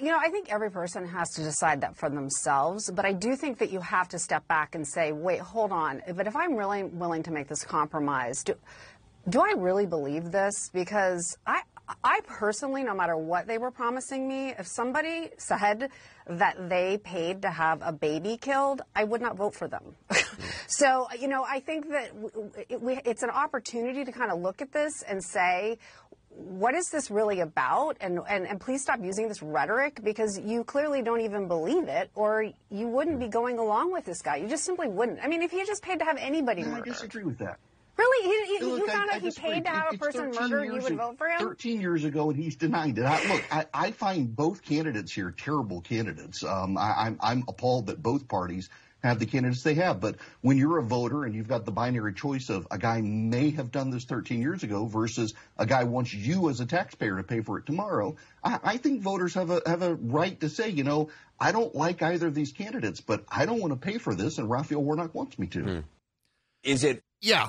You 0.00 0.10
know, 0.10 0.18
I 0.18 0.28
think 0.28 0.52
every 0.52 0.70
person 0.70 1.06
has 1.06 1.30
to 1.30 1.42
decide 1.42 1.80
that 1.80 1.96
for 1.96 2.08
themselves, 2.08 2.90
but 2.90 3.04
I 3.04 3.12
do 3.12 3.36
think 3.36 3.58
that 3.58 3.70
you 3.70 3.80
have 3.80 4.08
to 4.10 4.18
step 4.18 4.46
back 4.48 4.74
and 4.74 4.86
say, 4.86 5.12
wait, 5.12 5.40
hold 5.40 5.72
on. 5.72 6.02
But 6.14 6.26
if 6.26 6.36
I'm 6.36 6.56
really 6.56 6.84
willing 6.84 7.22
to 7.24 7.30
make 7.30 7.48
this 7.48 7.64
compromise, 7.64 8.42
do, 8.44 8.54
do 9.28 9.40
I 9.40 9.54
really 9.56 9.86
believe 9.86 10.30
this? 10.32 10.70
Because 10.72 11.36
I, 11.46 11.62
I 12.02 12.20
personally, 12.26 12.82
no 12.82 12.94
matter 12.94 13.16
what 13.16 13.46
they 13.46 13.58
were 13.58 13.70
promising 13.70 14.28
me, 14.28 14.54
if 14.58 14.66
somebody 14.66 15.30
said 15.36 15.90
that 16.26 16.68
they 16.68 16.98
paid 16.98 17.42
to 17.42 17.50
have 17.50 17.80
a 17.82 17.92
baby 17.92 18.36
killed, 18.36 18.82
I 18.94 19.04
would 19.04 19.20
not 19.20 19.36
vote 19.36 19.54
for 19.54 19.68
them. 19.68 19.96
so, 20.66 21.08
you 21.18 21.28
know, 21.28 21.44
I 21.44 21.60
think 21.60 21.88
that 21.90 22.80
we, 22.80 23.00
it's 23.04 23.22
an 23.22 23.30
opportunity 23.30 24.04
to 24.04 24.12
kind 24.12 24.30
of 24.30 24.40
look 24.40 24.62
at 24.62 24.72
this 24.72 25.02
and 25.02 25.22
say, 25.22 25.78
what 26.36 26.74
is 26.74 26.90
this 26.90 27.10
really 27.10 27.40
about? 27.40 27.96
And, 28.00 28.20
and, 28.28 28.46
and 28.46 28.60
please 28.60 28.82
stop 28.82 29.00
using 29.02 29.28
this 29.28 29.42
rhetoric 29.42 30.00
because 30.02 30.38
you 30.38 30.64
clearly 30.64 31.02
don't 31.02 31.20
even 31.20 31.48
believe 31.48 31.88
it 31.88 32.10
or 32.14 32.50
you 32.70 32.88
wouldn't 32.88 33.20
be 33.20 33.28
going 33.28 33.58
along 33.58 33.92
with 33.92 34.04
this 34.04 34.22
guy. 34.22 34.36
You 34.36 34.48
just 34.48 34.64
simply 34.64 34.88
wouldn't. 34.88 35.20
I 35.22 35.28
mean, 35.28 35.42
if 35.42 35.50
he 35.50 35.64
just 35.64 35.82
paid 35.82 35.98
to 35.98 36.04
have 36.04 36.16
anybody 36.18 36.62
I 36.62 36.66
murdered. 36.66 36.84
disagree 36.84 37.24
with 37.24 37.38
that. 37.38 37.58
Really? 37.98 38.28
You, 38.28 38.54
you, 38.54 38.70
Look, 38.70 38.78
you 38.80 38.86
found 38.86 39.10
I 39.10 39.16
out 39.16 39.20
he 39.20 39.28
disagree. 39.28 39.52
paid 39.52 39.64
to 39.64 39.70
have 39.70 39.94
a 39.94 39.98
person 39.98 40.32
13 40.32 40.50
murdered, 40.50 40.74
you 40.74 40.80
would 40.80 40.96
vote 40.96 41.18
for 41.18 41.28
him? 41.28 41.38
13 41.38 41.80
years 41.80 42.04
ago, 42.04 42.30
and 42.30 42.42
he's 42.42 42.56
denied 42.56 42.96
it. 42.98 43.04
I, 43.04 43.32
look, 43.32 43.44
I, 43.52 43.66
I 43.74 43.90
find 43.90 44.34
both 44.34 44.62
candidates 44.62 45.12
here 45.12 45.30
terrible 45.30 45.82
candidates. 45.82 46.42
Um, 46.42 46.78
I, 46.78 46.94
I'm, 46.96 47.18
I'm 47.20 47.44
appalled 47.48 47.86
that 47.88 48.02
both 48.02 48.26
parties 48.28 48.70
have 49.02 49.18
the 49.18 49.26
candidates 49.26 49.62
they 49.62 49.74
have. 49.74 50.00
But 50.00 50.16
when 50.40 50.56
you're 50.56 50.78
a 50.78 50.82
voter 50.82 51.24
and 51.24 51.34
you've 51.34 51.48
got 51.48 51.64
the 51.64 51.72
binary 51.72 52.12
choice 52.14 52.48
of 52.50 52.66
a 52.70 52.78
guy 52.78 53.00
may 53.00 53.50
have 53.50 53.70
done 53.72 53.90
this 53.90 54.04
13 54.04 54.40
years 54.40 54.62
ago 54.62 54.86
versus 54.86 55.34
a 55.56 55.66
guy 55.66 55.84
wants 55.84 56.14
you 56.14 56.48
as 56.50 56.60
a 56.60 56.66
taxpayer 56.66 57.16
to 57.16 57.22
pay 57.22 57.40
for 57.40 57.58
it 57.58 57.66
tomorrow, 57.66 58.16
I, 58.44 58.60
I 58.62 58.76
think 58.76 59.02
voters 59.02 59.34
have 59.34 59.50
a 59.50 59.60
have 59.66 59.82
a 59.82 59.94
right 59.94 60.38
to 60.40 60.48
say, 60.48 60.68
you 60.68 60.84
know, 60.84 61.10
I 61.40 61.50
don't 61.52 61.74
like 61.74 62.02
either 62.02 62.28
of 62.28 62.34
these 62.34 62.52
candidates, 62.52 63.00
but 63.00 63.24
I 63.28 63.46
don't 63.46 63.60
want 63.60 63.72
to 63.72 63.78
pay 63.78 63.98
for 63.98 64.14
this, 64.14 64.38
and 64.38 64.48
Raphael 64.48 64.82
Warnock 64.82 65.14
wants 65.14 65.38
me 65.38 65.48
to. 65.48 65.60
Hmm. 65.62 65.80
Is 66.62 66.84
it 66.84 67.02
Yeah, 67.20 67.48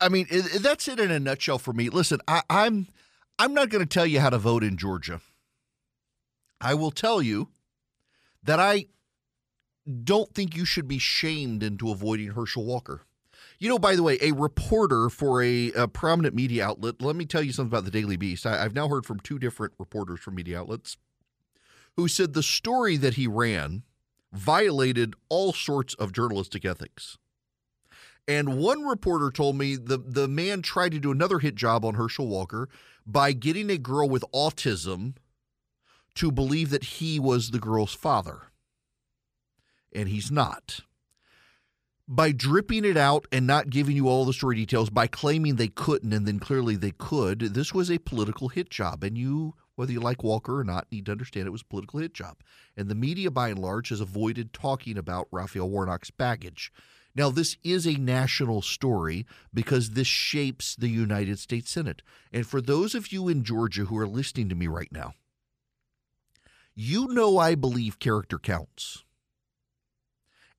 I 0.00 0.10
mean 0.10 0.26
it, 0.30 0.56
it- 0.56 0.62
that's 0.62 0.86
it 0.88 1.00
in 1.00 1.10
a 1.10 1.18
nutshell 1.18 1.58
for 1.58 1.72
me. 1.72 1.88
Listen, 1.88 2.20
I, 2.28 2.42
I'm 2.50 2.88
I'm 3.38 3.54
not 3.54 3.70
going 3.70 3.82
to 3.82 3.88
tell 3.88 4.06
you 4.06 4.20
how 4.20 4.30
to 4.30 4.38
vote 4.38 4.62
in 4.64 4.76
Georgia. 4.76 5.20
I 6.60 6.74
will 6.74 6.90
tell 6.90 7.22
you 7.22 7.48
that 8.42 8.58
I 8.60 8.86
don't 10.04 10.32
think 10.34 10.56
you 10.56 10.64
should 10.64 10.88
be 10.88 10.98
shamed 10.98 11.62
into 11.62 11.90
avoiding 11.90 12.28
Herschel 12.28 12.64
Walker. 12.64 13.02
You 13.58 13.68
know, 13.68 13.78
by 13.78 13.96
the 13.96 14.02
way, 14.02 14.18
a 14.20 14.32
reporter 14.32 15.08
for 15.08 15.42
a, 15.42 15.72
a 15.72 15.88
prominent 15.88 16.34
media 16.34 16.66
outlet. 16.66 17.00
Let 17.00 17.16
me 17.16 17.24
tell 17.24 17.42
you 17.42 17.52
something 17.52 17.70
about 17.70 17.84
the 17.84 17.90
Daily 17.90 18.16
Beast. 18.16 18.46
I, 18.46 18.64
I've 18.64 18.74
now 18.74 18.88
heard 18.88 19.04
from 19.04 19.20
two 19.20 19.38
different 19.38 19.72
reporters 19.78 20.20
from 20.20 20.36
media 20.36 20.60
outlets 20.60 20.96
who 21.96 22.06
said 22.06 22.32
the 22.32 22.42
story 22.42 22.96
that 22.96 23.14
he 23.14 23.26
ran 23.26 23.82
violated 24.32 25.14
all 25.28 25.52
sorts 25.52 25.94
of 25.94 26.12
journalistic 26.12 26.64
ethics. 26.64 27.18
And 28.28 28.58
one 28.58 28.84
reporter 28.84 29.30
told 29.30 29.56
me 29.56 29.74
the, 29.74 29.96
the 29.96 30.28
man 30.28 30.60
tried 30.60 30.92
to 30.92 31.00
do 31.00 31.10
another 31.10 31.38
hit 31.38 31.54
job 31.54 31.84
on 31.84 31.94
Herschel 31.94 32.28
Walker 32.28 32.68
by 33.06 33.32
getting 33.32 33.70
a 33.70 33.78
girl 33.78 34.08
with 34.08 34.22
autism 34.34 35.14
to 36.14 36.30
believe 36.30 36.68
that 36.70 36.84
he 36.84 37.18
was 37.18 37.50
the 37.50 37.58
girl's 37.58 37.94
father. 37.94 38.52
And 39.92 40.08
he's 40.08 40.30
not. 40.30 40.80
By 42.06 42.32
dripping 42.32 42.84
it 42.84 42.96
out 42.96 43.26
and 43.30 43.46
not 43.46 43.70
giving 43.70 43.94
you 43.94 44.08
all 44.08 44.24
the 44.24 44.32
story 44.32 44.56
details, 44.56 44.88
by 44.88 45.06
claiming 45.06 45.56
they 45.56 45.68
couldn't 45.68 46.12
and 46.12 46.26
then 46.26 46.38
clearly 46.38 46.76
they 46.76 46.92
could, 46.92 47.40
this 47.40 47.74
was 47.74 47.90
a 47.90 47.98
political 47.98 48.48
hit 48.48 48.70
job. 48.70 49.04
And 49.04 49.18
you, 49.18 49.54
whether 49.76 49.92
you 49.92 50.00
like 50.00 50.24
Walker 50.24 50.58
or 50.58 50.64
not, 50.64 50.86
need 50.90 51.06
to 51.06 51.12
understand 51.12 51.46
it 51.46 51.50
was 51.50 51.62
a 51.62 51.66
political 51.66 52.00
hit 52.00 52.14
job. 52.14 52.38
And 52.76 52.88
the 52.88 52.94
media, 52.94 53.30
by 53.30 53.50
and 53.50 53.58
large, 53.58 53.90
has 53.90 54.00
avoided 54.00 54.52
talking 54.52 54.96
about 54.96 55.28
Raphael 55.30 55.68
Warnock's 55.68 56.10
baggage. 56.10 56.72
Now, 57.14 57.30
this 57.30 57.56
is 57.64 57.86
a 57.86 57.94
national 57.94 58.62
story 58.62 59.26
because 59.52 59.90
this 59.90 60.06
shapes 60.06 60.76
the 60.76 60.88
United 60.88 61.38
States 61.38 61.70
Senate. 61.70 62.00
And 62.32 62.46
for 62.46 62.60
those 62.60 62.94
of 62.94 63.12
you 63.12 63.28
in 63.28 63.42
Georgia 63.44 63.86
who 63.86 63.98
are 63.98 64.06
listening 64.06 64.48
to 64.50 64.54
me 64.54 64.66
right 64.66 64.92
now, 64.92 65.14
you 66.74 67.08
know 67.08 67.38
I 67.38 67.56
believe 67.56 67.98
character 67.98 68.38
counts. 68.38 69.04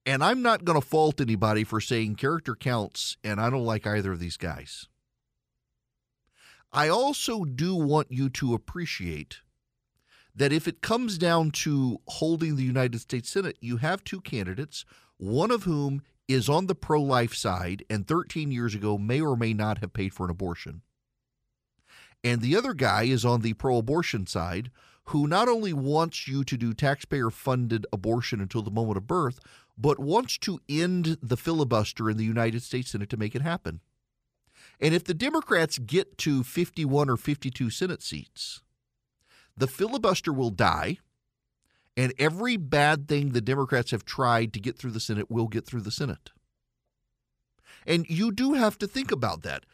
And 0.10 0.24
I'm 0.24 0.42
not 0.42 0.66
going 0.66 0.82
to 0.82 0.88
fault 0.88 1.22
anybody 1.22 1.64
for 1.64 1.80
saying 1.80 2.16
character 2.16 2.56
counts, 2.56 3.16
and 3.24 3.40
I 3.40 3.52
don't 3.52 3.64
like 3.64 3.86
either 3.86 4.14
of 4.14 4.20
these 4.20 4.38
guys. 4.38 4.88
I 6.74 6.90
also 6.90 7.44
do 7.44 7.76
want 7.76 8.08
you 8.10 8.28
to 8.32 8.56
appreciate 8.56 9.42
that 10.34 10.52
if 10.52 10.68
it 10.68 10.82
comes 10.82 11.20
down 11.20 11.52
to 11.52 12.00
holding 12.08 12.56
the 12.56 12.64
United 12.64 13.02
States 13.02 13.30
Senate, 13.30 13.58
you 13.62 13.78
have 13.78 14.04
two 14.04 14.20
candidates, 14.20 14.84
one 15.18 15.52
of 15.52 15.66
whom 15.66 16.02
is 16.28 16.50
on 16.50 16.66
the 16.66 16.74
pro 16.74 17.00
life 17.00 17.36
side 17.36 17.86
and 17.88 18.08
13 18.08 18.52
years 18.52 18.74
ago 18.74 18.98
may 18.98 19.22
or 19.22 19.38
may 19.38 19.54
not 19.54 19.78
have 19.78 19.94
paid 19.94 20.16
for 20.16 20.24
an 20.24 20.32
abortion. 20.32 20.82
And 22.24 22.42
the 22.42 22.56
other 22.56 22.74
guy 22.74 23.04
is 23.04 23.24
on 23.24 23.42
the 23.42 23.54
pro 23.54 23.78
abortion 23.78 24.26
side 24.26 24.72
who 25.10 25.28
not 25.28 25.48
only 25.48 25.74
wants 25.74 26.28
you 26.28 26.44
to 26.44 26.56
do 26.56 26.72
taxpayer 26.72 27.32
funded 27.32 27.86
abortion 27.92 28.40
until 28.40 28.62
the 28.62 28.70
moment 28.70 28.96
of 28.96 29.08
birth, 29.08 29.40
but 29.80 30.00
wants 30.00 30.38
to 30.40 30.60
end 30.68 31.18
the 31.22 31.38
filibuster 31.38 32.10
in 32.10 32.18
the 32.18 32.26
United 32.26 32.62
States 32.62 32.92
Senate 32.92 33.10
to 33.10 33.18
make 33.18 33.36
it 33.36 33.42
happen. 33.42 33.80
And 34.80 34.94
if 34.94 35.04
the 35.04 35.14
Democrats 35.14 35.78
get 35.78 36.18
to 36.20 36.44
51 36.44 37.10
or 37.10 37.18
52 37.18 37.70
Senate 37.70 38.02
seats, 38.02 38.62
the 39.56 39.68
filibuster 39.68 40.34
will 40.34 40.50
die 40.50 40.98
and 42.00 42.14
every 42.18 42.56
bad 42.56 43.10
thing 43.10 43.30
the 43.30 43.42
Democrats 43.42 43.92
have 43.92 44.06
tried 44.06 44.54
to 44.54 44.60
get 44.62 44.78
through 44.78 44.92
the 44.92 45.02
Senate 45.02 45.30
will 45.30 45.48
get 45.48 45.66
through 45.66 45.82
the 45.82 45.92
Senate. 45.92 46.30
And 47.86 48.10
you 48.10 48.32
do 48.32 48.54
have 48.54 48.78
to 48.78 48.88
think 48.88 49.12
about 49.12 49.42
that. 49.42 49.66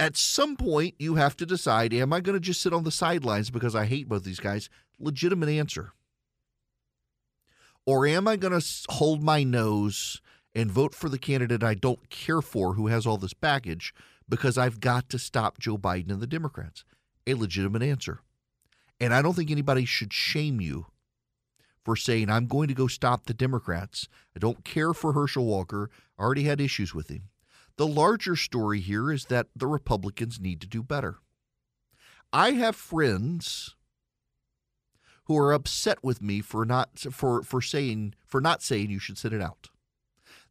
At 0.00 0.16
some 0.16 0.56
point, 0.56 0.96
you 0.98 1.14
have 1.14 1.36
to 1.36 1.46
decide 1.46 1.94
am 1.94 2.12
I 2.12 2.20
going 2.20 2.34
to 2.34 2.40
just 2.40 2.60
sit 2.60 2.72
on 2.72 2.82
the 2.82 2.90
sidelines 2.90 3.50
because 3.50 3.76
I 3.76 3.86
hate 3.86 4.08
both 4.08 4.24
these 4.24 4.40
guys? 4.40 4.68
Legitimate 4.98 5.48
answer. 5.48 5.92
Or 7.88 8.06
am 8.06 8.28
I 8.28 8.36
going 8.36 8.52
to 8.52 8.66
hold 8.90 9.22
my 9.22 9.42
nose 9.44 10.20
and 10.54 10.70
vote 10.70 10.94
for 10.94 11.08
the 11.08 11.16
candidate 11.16 11.62
I 11.62 11.72
don't 11.72 12.10
care 12.10 12.42
for 12.42 12.74
who 12.74 12.88
has 12.88 13.06
all 13.06 13.16
this 13.16 13.32
baggage 13.32 13.94
because 14.28 14.58
I've 14.58 14.78
got 14.78 15.08
to 15.08 15.18
stop 15.18 15.58
Joe 15.58 15.78
Biden 15.78 16.10
and 16.10 16.20
the 16.20 16.26
Democrats? 16.26 16.84
A 17.26 17.32
legitimate 17.32 17.82
answer. 17.82 18.20
And 19.00 19.14
I 19.14 19.22
don't 19.22 19.32
think 19.32 19.50
anybody 19.50 19.86
should 19.86 20.12
shame 20.12 20.60
you 20.60 20.88
for 21.82 21.96
saying, 21.96 22.28
I'm 22.28 22.46
going 22.46 22.68
to 22.68 22.74
go 22.74 22.88
stop 22.88 23.24
the 23.24 23.32
Democrats. 23.32 24.06
I 24.36 24.38
don't 24.38 24.66
care 24.66 24.92
for 24.92 25.14
Herschel 25.14 25.46
Walker. 25.46 25.88
I 26.18 26.24
already 26.24 26.42
had 26.42 26.60
issues 26.60 26.94
with 26.94 27.08
him. 27.08 27.30
The 27.78 27.86
larger 27.86 28.36
story 28.36 28.80
here 28.80 29.10
is 29.10 29.24
that 29.30 29.46
the 29.56 29.66
Republicans 29.66 30.38
need 30.38 30.60
to 30.60 30.66
do 30.66 30.82
better. 30.82 31.20
I 32.34 32.50
have 32.50 32.76
friends 32.76 33.76
who 35.28 35.36
are 35.36 35.52
upset 35.52 36.02
with 36.02 36.20
me 36.20 36.40
for 36.40 36.64
not 36.64 36.98
for 36.98 37.42
for 37.42 37.60
saying 37.60 38.14
for 38.26 38.40
not 38.40 38.62
saying 38.62 38.90
you 38.90 38.98
should 38.98 39.18
sit 39.18 39.32
it 39.32 39.42
out. 39.42 39.68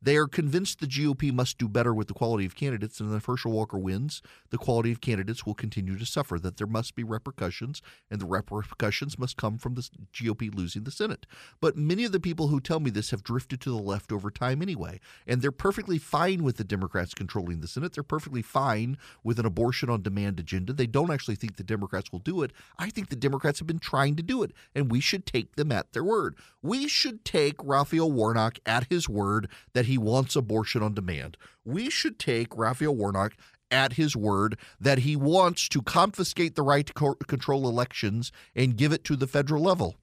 They 0.01 0.15
are 0.17 0.27
convinced 0.27 0.79
the 0.79 0.87
GOP 0.87 1.33
must 1.33 1.57
do 1.57 1.67
better 1.67 1.93
with 1.93 2.07
the 2.07 2.13
quality 2.13 2.45
of 2.45 2.55
candidates, 2.55 2.99
and 2.99 3.13
if 3.13 3.25
Herschel 3.25 3.51
Walker 3.51 3.77
wins, 3.77 4.21
the 4.49 4.57
quality 4.57 4.91
of 4.91 5.01
candidates 5.01 5.45
will 5.45 5.53
continue 5.53 5.97
to 5.97 6.05
suffer, 6.05 6.37
that 6.39 6.57
there 6.57 6.67
must 6.67 6.95
be 6.95 7.03
repercussions, 7.03 7.81
and 8.09 8.21
the 8.21 8.25
repercussions 8.25 9.17
must 9.17 9.37
come 9.37 9.57
from 9.57 9.73
the 9.73 9.89
GOP 10.13 10.53
losing 10.53 10.83
the 10.83 10.91
Senate. 10.91 11.25
But 11.59 11.77
many 11.77 12.03
of 12.03 12.11
the 12.11 12.19
people 12.19 12.49
who 12.49 12.59
tell 12.59 12.79
me 12.79 12.89
this 12.89 13.11
have 13.11 13.23
drifted 13.23 13.59
to 13.61 13.71
the 13.71 13.77
left 13.77 14.11
over 14.11 14.29
time 14.29 14.61
anyway, 14.61 14.99
and 15.25 15.41
they're 15.41 15.51
perfectly 15.51 15.97
fine 15.97 16.43
with 16.43 16.57
the 16.57 16.63
Democrats 16.63 17.13
controlling 17.13 17.61
the 17.61 17.67
Senate. 17.67 17.93
They're 17.93 18.03
perfectly 18.03 18.41
fine 18.41 18.97
with 19.23 19.39
an 19.39 19.45
abortion 19.45 19.89
on 19.89 20.03
demand 20.03 20.39
agenda. 20.39 20.73
They 20.73 20.87
don't 20.87 21.11
actually 21.11 21.35
think 21.35 21.55
the 21.55 21.63
Democrats 21.63 22.11
will 22.11 22.19
do 22.19 22.43
it. 22.43 22.51
I 22.77 22.89
think 22.89 23.09
the 23.09 23.15
Democrats 23.15 23.59
have 23.59 23.67
been 23.67 23.79
trying 23.79 24.15
to 24.17 24.23
do 24.23 24.43
it, 24.43 24.51
and 24.75 24.91
we 24.91 24.99
should 24.99 25.25
take 25.25 25.55
them 25.55 25.71
at 25.71 25.93
their 25.93 26.03
word. 26.03 26.35
We 26.61 26.87
should 26.87 27.25
take 27.25 27.55
Raphael 27.63 28.11
Warnock 28.11 28.59
at 28.65 28.87
his 28.89 29.09
word 29.09 29.49
that 29.73 29.86
he 29.87 29.97
wants 29.97 30.35
abortion 30.35 30.83
on 30.83 30.93
demand. 30.93 31.37
We 31.65 31.89
should 31.89 32.19
take 32.19 32.55
Raphael 32.57 32.95
Warnock 32.95 33.35
at 33.69 33.93
his 33.93 34.15
word 34.15 34.57
that 34.79 34.99
he 34.99 35.15
wants 35.15 35.67
to 35.69 35.81
confiscate 35.81 36.55
the 36.55 36.61
right 36.61 36.85
to 36.85 36.93
co- 36.93 37.15
control 37.15 37.67
elections 37.67 38.31
and 38.55 38.77
give 38.77 38.93
it 38.93 39.03
to 39.05 39.15
the 39.15 39.27
federal 39.27 39.63
level. 39.63 39.95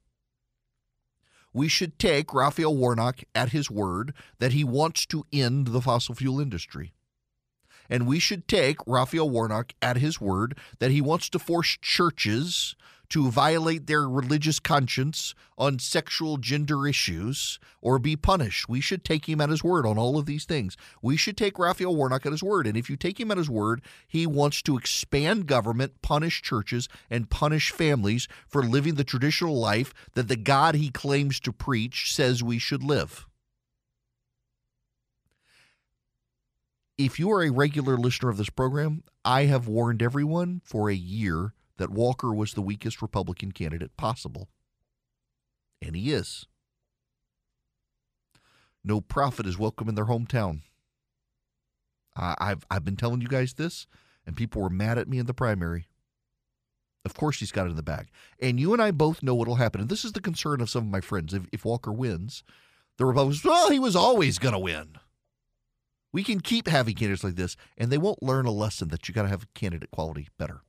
We 1.53 1.69
should 1.69 1.99
take 1.99 2.35
Raphael 2.35 2.77
Warnock 2.77 3.21
at 3.35 3.51
his 3.51 3.71
word 3.71 4.13
that 4.39 4.53
he 4.53 4.65
wants 4.65 5.07
to 5.07 5.25
end 5.33 5.69
the 5.69 5.81
fossil 5.81 6.15
fuel 6.15 6.41
industry. 6.41 6.93
And 7.89 8.07
we 8.07 8.19
should 8.19 8.49
take 8.49 8.79
Raphael 8.87 9.31
Warnock 9.31 9.73
at 9.81 9.99
his 9.99 10.21
word 10.21 10.59
that 10.81 10.91
he 10.91 11.01
wants 11.01 11.29
to 11.31 11.39
force 11.39 11.79
churches 11.81 12.75
to 13.11 13.31
violate 13.31 13.87
their 13.87 14.09
religious 14.09 14.59
conscience 14.59 15.35
on 15.57 15.79
sexual 15.79 16.37
gender 16.37 16.87
issues 16.87 17.59
or 17.81 17.99
be 17.99 18.17
punished. 18.17 18.69
We 18.69 18.81
should 18.81 19.05
take 19.05 19.29
him 19.29 19.41
at 19.41 19.51
his 19.51 19.63
word 19.63 19.87
on 19.87 19.99
all 19.99 20.19
of 20.19 20.27
these 20.27 20.45
things. 20.45 20.77
We 21.03 21.17
should 21.17 21.37
take 21.37 21.59
Raphael 21.59 21.95
Warnock 21.95 22.27
at 22.27 22.33
his 22.33 22.43
word. 22.43 22.67
And 22.67 22.77
if 22.77 22.89
you 22.89 22.97
take 22.97 23.21
him 23.21 23.31
at 23.31 23.39
his 23.39 23.51
word, 23.51 23.83
he 24.07 24.27
wants 24.27 24.63
to 24.63 24.77
expand 24.77 25.47
government, 25.47 26.03
punish 26.03 26.43
churches, 26.43 26.89
and 27.11 27.31
punish 27.31 27.71
families 27.71 28.29
for 28.47 28.63
living 28.63 28.95
the 28.95 29.05
traditional 29.05 29.59
life 29.59 29.93
that 30.15 30.29
the 30.29 30.37
God 30.37 30.75
he 30.75 30.91
claims 30.91 31.39
to 31.41 31.53
preach 31.53 32.13
says 32.13 32.43
we 32.43 32.59
should 32.59 32.83
live. 32.83 33.27
If 36.97 37.19
you 37.19 37.31
are 37.33 37.43
a 37.43 37.51
regular 37.51 37.97
listener 37.97 38.31
of 38.31 38.37
this 38.37 38.51
program, 38.51 39.03
I 39.25 39.47
have 39.47 39.67
warned 39.67 40.01
everyone 40.01 40.61
for 40.65 40.89
a 40.89 40.95
year 40.95 41.53
that 41.77 41.91
Walker 41.91 42.33
was 42.35 42.55
the 42.55 42.63
weakest 42.63 43.03
Republican 43.03 43.53
candidate 43.53 43.97
possible. 43.97 44.49
And 45.83 45.97
he 45.97 46.13
is. 46.13 46.47
No 48.85 49.01
prophet 49.01 49.47
is 49.47 49.59
welcome 49.59 49.89
in 49.89 49.95
their 49.95 50.07
hometown. 50.07 50.61
I've, 52.17 52.65
I've 52.71 52.85
been 52.85 52.97
telling 52.97 53.21
you 53.21 53.29
guys 53.29 53.55
this, 53.55 53.87
and 54.27 54.37
people 54.37 54.63
were 54.63 54.71
mad 54.71 54.99
at 54.99 55.09
me 55.09 55.19
in 55.19 55.27
the 55.27 55.35
primary. 55.35 55.87
Of 57.05 57.15
course, 57.15 57.41
he's 57.41 57.53
got 57.53 57.67
it 57.67 57.71
in 57.71 57.77
the 57.77 57.83
bag. 57.83 58.09
And 58.39 58.61
you 58.61 58.73
and 58.73 58.81
I 58.81 58.91
both 58.91 59.23
know 59.23 59.35
what 59.35 59.49
will 59.49 59.57
happen. 59.57 59.81
And 59.81 59.91
this 59.91 60.05
is 60.05 60.13
the 60.13 60.21
concern 60.21 60.61
of 60.61 60.71
some 60.71 60.85
of 60.85 60.91
my 60.91 61.01
friends. 61.01 61.35
If, 61.35 61.47
if 61.53 61.65
Walker 61.65 61.93
wins, 61.93 62.45
the 62.97 63.05
Republicans, 63.05 63.45
well, 63.45 63.71
he 63.71 63.79
was 63.79 63.97
always 63.97 64.39
going 64.39 64.55
to 64.55 64.59
win. 64.59 64.97
We 66.13 66.23
can 66.23 66.41
keep 66.41 66.69
having 66.69 66.95
candidates 66.95 67.25
like 67.25 67.35
this, 67.35 67.57
and 67.77 67.91
they 67.91 67.99
won't 67.99 68.23
learn 68.23 68.47
a 68.47 68.53
lesson 68.53 68.89
that 68.89 69.09
you 69.09 69.15
got 69.15 69.23
to 69.23 69.29
have 69.29 69.53
candidate 69.53 69.91
quality 69.91 70.29
better. 70.39 70.61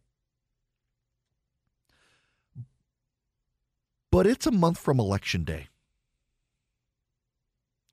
But 4.16 4.28
it's 4.28 4.48
a 4.48 4.52
month 4.52 4.78
from 4.78 4.98
election 4.98 5.44
day. 5.44 5.68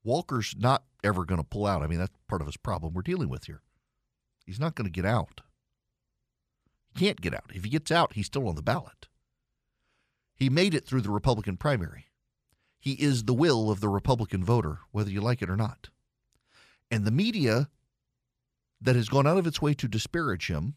Walker's 0.04 0.54
not 0.56 0.84
ever 1.02 1.24
going 1.24 1.40
to 1.40 1.44
pull 1.44 1.66
out. 1.66 1.82
I 1.82 1.88
mean, 1.88 1.98
that's 1.98 2.14
part 2.28 2.40
of 2.40 2.46
his 2.46 2.56
problem 2.56 2.94
we're 2.94 3.02
dealing 3.02 3.28
with 3.28 3.46
here. 3.46 3.62
He's 4.46 4.60
not 4.60 4.76
going 4.76 4.86
to 4.86 4.92
get 4.92 5.04
out. 5.04 5.40
He 6.94 7.06
can't 7.06 7.20
get 7.20 7.34
out. 7.34 7.50
If 7.52 7.64
he 7.64 7.70
gets 7.70 7.90
out, 7.90 8.12
he's 8.12 8.26
still 8.26 8.46
on 8.46 8.54
the 8.54 8.62
ballot. 8.62 9.08
He 10.36 10.48
made 10.48 10.74
it 10.74 10.86
through 10.86 11.00
the 11.00 11.10
Republican 11.10 11.56
primary. 11.56 12.04
He 12.78 12.92
is 12.92 13.24
the 13.24 13.34
will 13.34 13.68
of 13.68 13.80
the 13.80 13.88
Republican 13.88 14.44
voter, 14.44 14.78
whether 14.92 15.10
you 15.10 15.20
like 15.20 15.42
it 15.42 15.50
or 15.50 15.56
not. 15.56 15.88
And 16.88 17.04
the 17.04 17.10
media 17.10 17.68
that 18.80 18.94
has 18.94 19.08
gone 19.08 19.26
out 19.26 19.38
of 19.38 19.46
its 19.48 19.60
way 19.60 19.74
to 19.74 19.88
disparage 19.88 20.46
him 20.46 20.76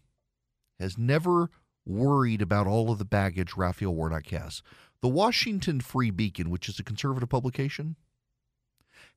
has 0.79 0.97
never 0.97 1.51
worried 1.85 2.41
about 2.41 2.67
all 2.67 2.91
of 2.91 2.97
the 2.97 3.05
baggage 3.05 3.55
Raphael 3.55 3.93
Warnock 3.93 4.27
has. 4.27 4.61
The 5.01 5.07
Washington 5.07 5.81
Free 5.81 6.09
Beacon, 6.09 6.49
which 6.49 6.67
is 6.67 6.79
a 6.79 6.83
conservative 6.83 7.29
publication, 7.29 7.95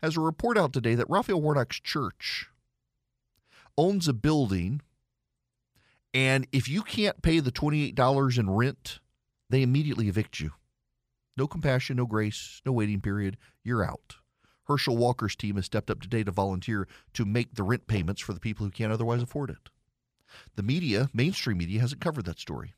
has 0.03 0.17
a 0.17 0.21
report 0.21 0.59
out 0.59 0.73
today 0.73 0.95
that 0.95 1.09
Raphael 1.09 1.41
Warnock's 1.41 1.81
church 1.81 2.49
owns 3.77 4.09
a 4.09 4.13
building, 4.13 4.83
and 6.13 6.47
if 6.53 6.69
you 6.69 6.83
can't 6.83 7.23
pay 7.23 7.41
the 7.41 7.53
$28 7.53 8.39
in 8.39 8.51
rent, 8.51 9.01
they 9.51 9.63
immediately 9.63 10.09
evict 10.09 10.41
you. 10.41 10.53
No 11.37 11.47
compassion, 11.47 11.97
no 11.97 12.07
grace, 12.07 12.61
no 12.67 12.73
waiting 12.73 13.01
period. 13.01 13.37
You're 13.63 13.85
out. 13.85 14.17
Herschel 14.67 14.97
Walker's 14.97 15.37
team 15.37 15.57
has 15.57 15.65
stepped 15.65 15.91
up 15.91 16.01
today 16.01 16.23
to 16.25 16.31
volunteer 16.31 16.87
to 17.15 17.25
make 17.25 17.55
the 17.55 17.63
rent 17.63 17.87
payments 17.87 18.21
for 18.21 18.35
the 18.35 18.41
people 18.41 18.67
who 18.67 18.71
can't 18.71 18.93
otherwise 18.93 19.23
afford 19.23 19.51
it. 19.51 19.71
The 20.57 20.63
media, 20.63 21.09
mainstream 21.13 21.59
media, 21.59 21.81
hasn't 21.81 22.01
covered 22.01 22.25
that 22.27 22.39
story. 22.39 22.75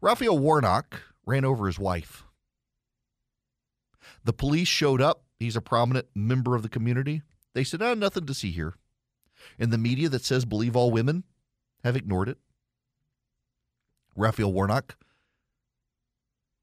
Raphael 0.00 0.38
Warnock 0.38 1.02
ran 1.24 1.44
over 1.44 1.66
his 1.66 1.78
wife. 1.78 2.24
The 4.24 4.32
police 4.32 4.68
showed 4.68 5.00
up. 5.00 5.22
He's 5.38 5.56
a 5.56 5.60
prominent 5.60 6.06
member 6.14 6.54
of 6.54 6.62
the 6.62 6.68
community. 6.68 7.22
They 7.54 7.64
said, 7.64 7.82
oh, 7.82 7.94
nothing 7.94 8.26
to 8.26 8.34
see 8.34 8.50
here. 8.50 8.74
And 9.58 9.70
the 9.70 9.78
media 9.78 10.08
that 10.08 10.24
says 10.24 10.44
believe 10.44 10.76
all 10.76 10.90
women 10.90 11.24
have 11.82 11.96
ignored 11.96 12.28
it. 12.28 12.38
Raphael 14.16 14.52
Warnock 14.52 14.96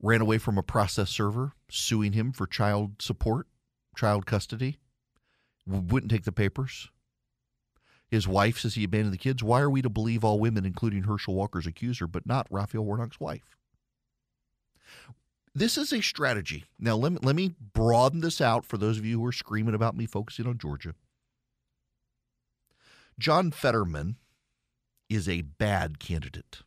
ran 0.01 0.21
away 0.21 0.37
from 0.37 0.57
a 0.57 0.63
process 0.63 1.09
server, 1.09 1.53
suing 1.69 2.13
him 2.13 2.31
for 2.31 2.47
child 2.47 3.01
support, 3.01 3.47
child 3.95 4.25
custody, 4.25 4.79
wouldn't 5.67 6.11
take 6.11 6.23
the 6.23 6.31
papers. 6.31 6.89
His 8.11 8.27
wife 8.27 8.59
says 8.59 8.75
he 8.75 8.83
abandoned 8.83 9.13
the 9.13 9.17
kids. 9.17 9.41
Why 9.41 9.61
are 9.61 9.69
we 9.69 9.81
to 9.81 9.89
believe 9.89 10.25
all 10.25 10.37
women, 10.37 10.65
including 10.65 11.03
Herschel 11.03 11.33
Walker's 11.33 11.65
accuser, 11.65 12.07
but 12.07 12.25
not 12.25 12.45
Raphael 12.51 12.83
Warnock's 12.83 13.21
wife? 13.21 13.55
This 15.55 15.77
is 15.77 15.93
a 15.93 16.01
strategy. 16.01 16.65
Now, 16.77 16.97
let 16.97 17.13
me, 17.13 17.19
let 17.21 17.37
me 17.37 17.55
broaden 17.73 18.19
this 18.19 18.41
out 18.41 18.65
for 18.65 18.77
those 18.77 18.97
of 18.97 19.05
you 19.05 19.19
who 19.19 19.25
are 19.25 19.31
screaming 19.31 19.73
about 19.73 19.95
me 19.95 20.05
focusing 20.05 20.45
on 20.45 20.57
Georgia. 20.57 20.93
John 23.17 23.51
Fetterman 23.51 24.17
is 25.09 25.29
a 25.29 25.41
bad 25.41 25.99
candidate. 25.99 26.63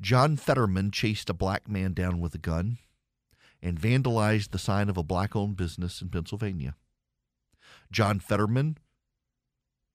John 0.00 0.38
Fetterman 0.38 0.90
chased 0.90 1.28
a 1.28 1.34
black 1.34 1.68
man 1.68 1.92
down 1.92 2.20
with 2.20 2.34
a 2.34 2.38
gun 2.38 2.78
and 3.62 3.78
vandalized 3.78 4.50
the 4.50 4.58
sign 4.58 4.88
of 4.88 4.96
a 4.96 5.02
black 5.02 5.36
owned 5.36 5.56
business 5.56 6.00
in 6.00 6.08
Pennsylvania. 6.08 6.76
John 7.92 8.20
Fetterman 8.20 8.78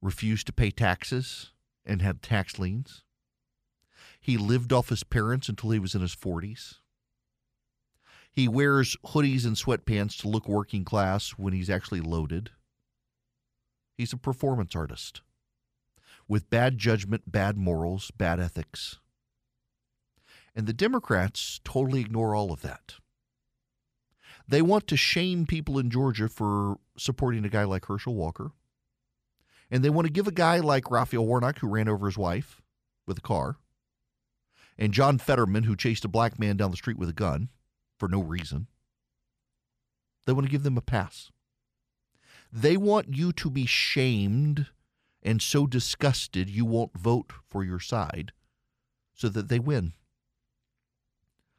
refused 0.01 0.47
to 0.47 0.53
pay 0.53 0.71
taxes 0.71 1.51
and 1.86 2.01
had 2.01 2.21
tax 2.21 2.60
liens. 2.60 3.03
He 4.19 4.38
lived 4.38 4.73
off 4.73 4.89
his 4.89 5.03
parents 5.03 5.49
until 5.49 5.71
he 5.71 5.79
was 5.79 5.95
in 5.95 6.01
his 6.01 6.15
40s. 6.15 6.75
He 8.31 8.47
wears 8.47 8.97
hoodies 9.05 9.45
and 9.45 9.55
sweatpants 9.55 10.19
to 10.21 10.27
look 10.27 10.47
working 10.47 10.84
class 10.84 11.31
when 11.31 11.53
he's 11.53 11.69
actually 11.69 12.01
loaded. 12.01 12.51
He's 13.97 14.12
a 14.12 14.17
performance 14.17 14.75
artist 14.75 15.21
with 16.27 16.49
bad 16.49 16.77
judgment, 16.77 17.31
bad 17.31 17.58
morals, 17.58 18.12
bad 18.12 18.39
ethics. 18.39 18.99
And 20.55 20.67
the 20.67 20.73
Democrats 20.73 21.60
totally 21.63 22.01
ignore 22.01 22.36
all 22.36 22.51
of 22.51 22.62
that. 22.62 22.95
They 24.47 24.62
want 24.62 24.88
to 24.88 24.97
shame 24.97 25.45
people 25.45 25.79
in 25.79 25.89
Georgia 25.89 26.27
for 26.27 26.77
supporting 26.97 27.45
a 27.45 27.49
guy 27.49 27.63
like 27.63 27.86
Herschel 27.86 28.15
Walker. 28.15 28.51
And 29.71 29.84
they 29.84 29.89
want 29.89 30.06
to 30.06 30.13
give 30.13 30.28
a 30.28 30.32
guy 30.32 30.60
like 30.60 30.91
Raphael 30.91 31.25
Warnock, 31.25 31.60
who 31.60 31.67
ran 31.67 31.89
over 31.89 32.06
his 32.06 32.17
wife 32.17 32.62
with 33.08 33.17
a 33.17 33.21
car, 33.21 33.58
and 34.78 34.93
John 34.93 35.17
Fetterman, 35.17 35.63
who 35.63 35.75
chased 35.75 36.06
a 36.06 36.10
black 36.10 36.39
man 36.39 36.58
down 36.58 36.71
the 36.71 36.78
street 36.78 36.97
with 36.97 37.10
a 37.10 37.13
gun 37.13 37.49
for 37.97 38.08
no 38.08 38.21
reason, 38.21 38.67
they 40.25 40.34
want 40.34 40.45
to 40.45 40.51
give 40.51 40.63
them 40.63 40.78
a 40.78 40.82
pass. 40.82 41.32
They 42.51 42.78
want 42.78 43.15
you 43.15 43.32
to 43.34 43.49
be 43.49 43.65
shamed 43.65 44.67
and 45.23 45.41
so 45.41 45.65
disgusted 45.65 46.49
you 46.49 46.65
won't 46.65 46.97
vote 46.97 47.34
for 47.47 47.63
your 47.63 47.80
side 47.80 48.32
so 49.13 49.30
that 49.30 49.49
they 49.49 49.60
win. 49.60 49.93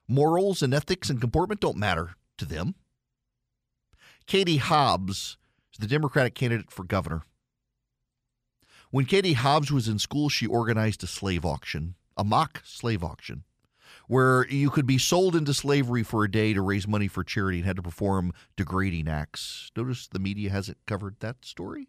Morals 0.08 0.62
and 0.62 0.72
ethics 0.72 1.10
and 1.10 1.20
comportment 1.20 1.60
don't 1.60 1.76
matter 1.76 2.14
to 2.38 2.44
them. 2.44 2.76
Katie 4.26 4.58
Hobbs 4.58 5.36
is 5.72 5.78
the 5.78 5.86
Democratic 5.86 6.34
candidate 6.34 6.70
for 6.70 6.84
governor. 6.84 7.22
When 8.96 9.04
Katie 9.04 9.34
Hobbs 9.34 9.70
was 9.70 9.88
in 9.88 9.98
school, 9.98 10.30
she 10.30 10.46
organized 10.46 11.04
a 11.04 11.06
slave 11.06 11.44
auction, 11.44 11.96
a 12.16 12.24
mock 12.24 12.62
slave 12.64 13.04
auction, 13.04 13.44
where 14.08 14.48
you 14.48 14.70
could 14.70 14.86
be 14.86 14.96
sold 14.96 15.36
into 15.36 15.52
slavery 15.52 16.02
for 16.02 16.24
a 16.24 16.30
day 16.30 16.54
to 16.54 16.62
raise 16.62 16.88
money 16.88 17.06
for 17.06 17.22
charity 17.22 17.58
and 17.58 17.66
had 17.66 17.76
to 17.76 17.82
perform 17.82 18.32
degrading 18.56 19.06
acts. 19.06 19.70
Notice 19.76 20.08
the 20.08 20.18
media 20.18 20.48
hasn't 20.48 20.78
covered 20.86 21.16
that 21.20 21.44
story. 21.44 21.88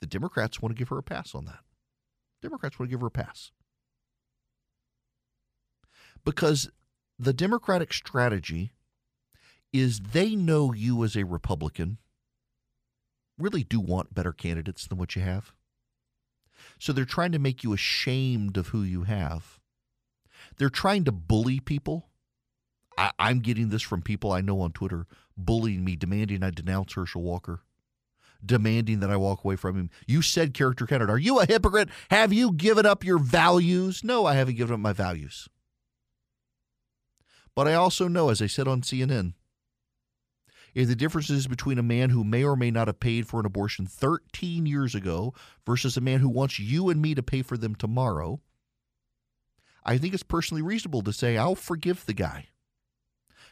The 0.00 0.08
Democrats 0.08 0.60
want 0.60 0.74
to 0.74 0.76
give 0.76 0.88
her 0.88 0.98
a 0.98 1.04
pass 1.04 1.36
on 1.36 1.44
that. 1.44 1.60
Democrats 2.42 2.80
want 2.80 2.90
to 2.90 2.92
give 2.92 3.02
her 3.02 3.06
a 3.06 3.12
pass. 3.12 3.52
Because 6.24 6.68
the 7.16 7.32
Democratic 7.32 7.92
strategy 7.92 8.72
is 9.72 10.00
they 10.00 10.34
know 10.34 10.72
you 10.72 11.04
as 11.04 11.14
a 11.14 11.22
Republican 11.22 11.98
really 13.38 13.62
do 13.62 13.78
want 13.78 14.14
better 14.14 14.32
candidates 14.32 14.88
than 14.88 14.98
what 14.98 15.14
you 15.14 15.22
have. 15.22 15.52
So 16.78 16.92
they're 16.92 17.04
trying 17.04 17.32
to 17.32 17.38
make 17.38 17.64
you 17.64 17.72
ashamed 17.72 18.56
of 18.56 18.68
who 18.68 18.82
you 18.82 19.04
have. 19.04 19.60
They're 20.58 20.70
trying 20.70 21.04
to 21.04 21.12
bully 21.12 21.60
people. 21.60 22.08
I, 22.96 23.12
am 23.18 23.40
getting 23.40 23.70
this 23.70 23.82
from 23.82 24.02
people 24.02 24.30
I 24.30 24.40
know 24.40 24.60
on 24.60 24.72
Twitter 24.72 25.06
bullying 25.36 25.84
me, 25.84 25.96
demanding 25.96 26.42
I 26.42 26.50
denounce 26.50 26.92
Herschel 26.92 27.22
Walker, 27.22 27.62
demanding 28.44 29.00
that 29.00 29.10
I 29.10 29.16
walk 29.16 29.44
away 29.44 29.56
from 29.56 29.76
him. 29.76 29.90
You 30.06 30.22
said 30.22 30.54
character 30.54 30.86
candidate. 30.86 31.12
Are 31.12 31.18
you 31.18 31.40
a 31.40 31.46
hypocrite? 31.46 31.88
Have 32.10 32.32
you 32.32 32.52
given 32.52 32.86
up 32.86 33.02
your 33.02 33.18
values? 33.18 34.04
No, 34.04 34.26
I 34.26 34.34
haven't 34.34 34.56
given 34.56 34.74
up 34.74 34.80
my 34.80 34.92
values. 34.92 35.48
But 37.54 37.68
I 37.68 37.74
also 37.74 38.08
know, 38.08 38.30
as 38.30 38.42
I 38.42 38.46
said 38.46 38.68
on 38.68 38.82
CNN, 38.82 39.34
if 40.74 40.88
the 40.88 40.96
difference 40.96 41.30
is 41.30 41.46
between 41.46 41.78
a 41.78 41.82
man 41.82 42.10
who 42.10 42.24
may 42.24 42.44
or 42.44 42.56
may 42.56 42.70
not 42.70 42.88
have 42.88 43.00
paid 43.00 43.26
for 43.26 43.40
an 43.40 43.46
abortion 43.46 43.86
13 43.86 44.66
years 44.66 44.94
ago 44.94 45.32
versus 45.64 45.96
a 45.96 46.00
man 46.00 46.20
who 46.20 46.28
wants 46.28 46.58
you 46.58 46.90
and 46.90 47.00
me 47.00 47.14
to 47.14 47.22
pay 47.22 47.42
for 47.42 47.56
them 47.56 47.74
tomorrow, 47.74 48.40
I 49.84 49.98
think 49.98 50.14
it's 50.14 50.22
personally 50.22 50.62
reasonable 50.62 51.02
to 51.02 51.12
say, 51.12 51.36
I'll 51.36 51.54
forgive 51.54 52.06
the 52.06 52.14
guy. 52.14 52.48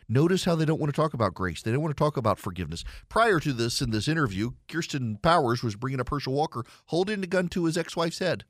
Notice 0.09 0.45
how 0.45 0.57
they 0.57 0.65
don't 0.65 0.81
want 0.81 0.93
to 0.93 1.01
talk 1.01 1.15
about 1.15 1.35
grace. 1.35 1.63
They 1.63 1.71
don't 1.71 1.81
want 1.81 1.97
to 1.97 2.03
talk 2.03 2.17
about 2.17 2.39
forgiveness. 2.39 2.85
Prior 3.09 3.39
to 3.41 3.53
this, 3.53 3.81
in 3.81 3.91
this 3.91 4.09
interview, 4.09 4.53
Kirsten 4.69 5.17
Powers 5.23 5.63
was 5.63 5.77
bringing 5.77 6.01
up 6.01 6.09
Herschel 6.09 6.33
Walker 6.33 6.65
holding 6.87 7.23
a 7.23 7.27
gun 7.27 7.49
to 7.49 7.67
his 7.67 7.79
ex 7.79 7.97
wife's 7.97 8.19
head. 8.19 8.45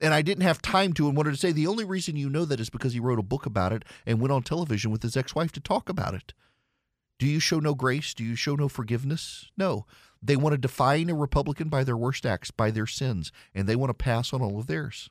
And 0.00 0.14
I 0.14 0.22
didn't 0.22 0.44
have 0.44 0.62
time 0.62 0.92
to 0.94 1.08
and 1.08 1.16
wanted 1.16 1.32
to 1.32 1.36
say 1.36 1.52
the 1.52 1.66
only 1.66 1.84
reason 1.84 2.16
you 2.16 2.30
know 2.30 2.44
that 2.44 2.60
is 2.60 2.70
because 2.70 2.92
he 2.92 3.00
wrote 3.00 3.18
a 3.18 3.22
book 3.22 3.46
about 3.46 3.72
it 3.72 3.84
and 4.06 4.20
went 4.20 4.32
on 4.32 4.42
television 4.42 4.90
with 4.90 5.02
his 5.02 5.16
ex 5.16 5.34
wife 5.34 5.52
to 5.52 5.60
talk 5.60 5.88
about 5.88 6.14
it. 6.14 6.32
Do 7.18 7.26
you 7.26 7.40
show 7.40 7.58
no 7.58 7.74
grace? 7.74 8.14
Do 8.14 8.24
you 8.24 8.36
show 8.36 8.54
no 8.54 8.68
forgiveness? 8.68 9.50
No. 9.56 9.86
They 10.22 10.36
want 10.36 10.52
to 10.52 10.58
define 10.58 11.10
a 11.10 11.14
Republican 11.14 11.68
by 11.68 11.84
their 11.84 11.96
worst 11.96 12.24
acts, 12.26 12.50
by 12.50 12.70
their 12.70 12.86
sins, 12.86 13.32
and 13.54 13.68
they 13.68 13.76
want 13.76 13.90
to 13.90 13.94
pass 13.94 14.32
on 14.32 14.42
all 14.42 14.58
of 14.58 14.66
theirs. 14.66 15.10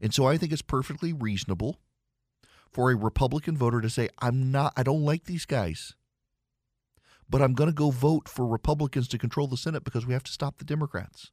And 0.00 0.14
so 0.14 0.26
I 0.26 0.36
think 0.36 0.52
it's 0.52 0.62
perfectly 0.62 1.12
reasonable 1.12 1.78
for 2.70 2.90
a 2.90 2.96
Republican 2.96 3.56
voter 3.56 3.80
to 3.80 3.90
say, 3.90 4.08
I'm 4.20 4.50
not, 4.50 4.72
I 4.76 4.82
don't 4.82 5.04
like 5.04 5.24
these 5.24 5.44
guys, 5.44 5.94
but 7.28 7.42
I'm 7.42 7.54
going 7.54 7.68
to 7.68 7.74
go 7.74 7.90
vote 7.90 8.28
for 8.28 8.46
Republicans 8.46 9.08
to 9.08 9.18
control 9.18 9.46
the 9.46 9.56
Senate 9.56 9.84
because 9.84 10.06
we 10.06 10.14
have 10.14 10.24
to 10.24 10.32
stop 10.32 10.58
the 10.58 10.64
Democrats. 10.64 11.30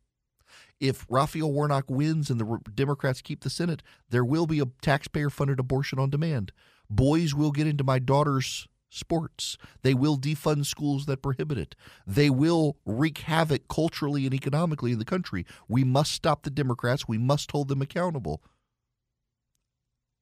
If 0.79 1.05
Raphael 1.09 1.51
Warnock 1.51 1.85
wins 1.89 2.29
and 2.29 2.39
the 2.39 2.59
Democrats 2.73 3.21
keep 3.21 3.41
the 3.41 3.49
Senate, 3.49 3.83
there 4.09 4.25
will 4.25 4.47
be 4.47 4.59
a 4.59 4.67
taxpayer 4.81 5.29
funded 5.29 5.59
abortion 5.59 5.99
on 5.99 6.09
demand. 6.09 6.51
Boys 6.89 7.33
will 7.33 7.51
get 7.51 7.67
into 7.67 7.83
my 7.83 7.99
daughter's 7.99 8.67
sports. 8.89 9.57
They 9.81 9.93
will 9.93 10.17
defund 10.17 10.65
schools 10.65 11.05
that 11.05 11.21
prohibit 11.21 11.57
it. 11.57 11.75
They 12.05 12.29
will 12.29 12.77
wreak 12.85 13.19
havoc 13.19 13.67
culturally 13.67 14.25
and 14.25 14.33
economically 14.33 14.91
in 14.91 14.99
the 14.99 15.05
country. 15.05 15.45
We 15.67 15.83
must 15.83 16.11
stop 16.11 16.43
the 16.43 16.49
Democrats. 16.49 17.07
We 17.07 17.17
must 17.17 17.51
hold 17.51 17.67
them 17.67 17.81
accountable. 17.81 18.41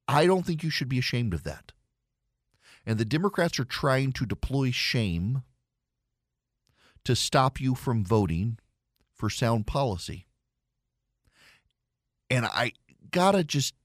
I 0.07 0.25
don't 0.25 0.45
think 0.45 0.63
you 0.63 0.69
should 0.69 0.89
be 0.89 0.99
ashamed 0.99 1.33
of 1.33 1.43
that. 1.43 1.71
And 2.85 2.97
the 2.97 3.05
Democrats 3.05 3.59
are 3.59 3.65
trying 3.65 4.11
to 4.13 4.25
deploy 4.25 4.71
shame 4.71 5.43
to 7.03 7.15
stop 7.15 7.59
you 7.59 7.75
from 7.75 8.05
voting 8.05 8.59
for 9.13 9.29
sound 9.29 9.65
policy. 9.65 10.27
And 12.29 12.45
I 12.45 12.73
got 13.11 13.31
to 13.31 13.43
just 13.43 13.75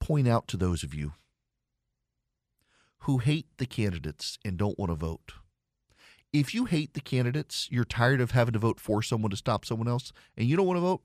point 0.00 0.28
out 0.28 0.46
to 0.48 0.56
those 0.56 0.82
of 0.82 0.94
you 0.94 1.14
who 3.00 3.18
hate 3.18 3.46
the 3.58 3.66
candidates 3.66 4.38
and 4.44 4.56
don't 4.56 4.78
want 4.78 4.90
to 4.90 4.96
vote. 4.96 5.34
If 6.32 6.54
you 6.54 6.66
hate 6.66 6.94
the 6.94 7.00
candidates, 7.00 7.68
you're 7.70 7.84
tired 7.84 8.20
of 8.20 8.32
having 8.32 8.52
to 8.52 8.58
vote 8.58 8.80
for 8.80 9.02
someone 9.02 9.30
to 9.30 9.36
stop 9.36 9.64
someone 9.64 9.88
else, 9.88 10.12
and 10.36 10.46
you 10.46 10.56
don't 10.56 10.66
want 10.66 10.76
to 10.76 10.82
vote, 10.82 11.02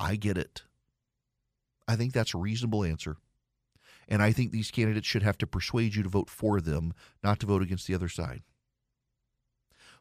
I 0.00 0.16
get 0.16 0.38
it. 0.38 0.62
I 1.86 1.96
think 1.96 2.12
that's 2.12 2.34
a 2.34 2.38
reasonable 2.38 2.84
answer. 2.84 3.16
And 4.08 4.22
I 4.22 4.32
think 4.32 4.50
these 4.50 4.70
candidates 4.70 5.06
should 5.06 5.22
have 5.22 5.38
to 5.38 5.46
persuade 5.46 5.94
you 5.94 6.02
to 6.02 6.08
vote 6.08 6.30
for 6.30 6.60
them, 6.60 6.94
not 7.22 7.40
to 7.40 7.46
vote 7.46 7.62
against 7.62 7.86
the 7.86 7.94
other 7.94 8.08
side. 8.08 8.42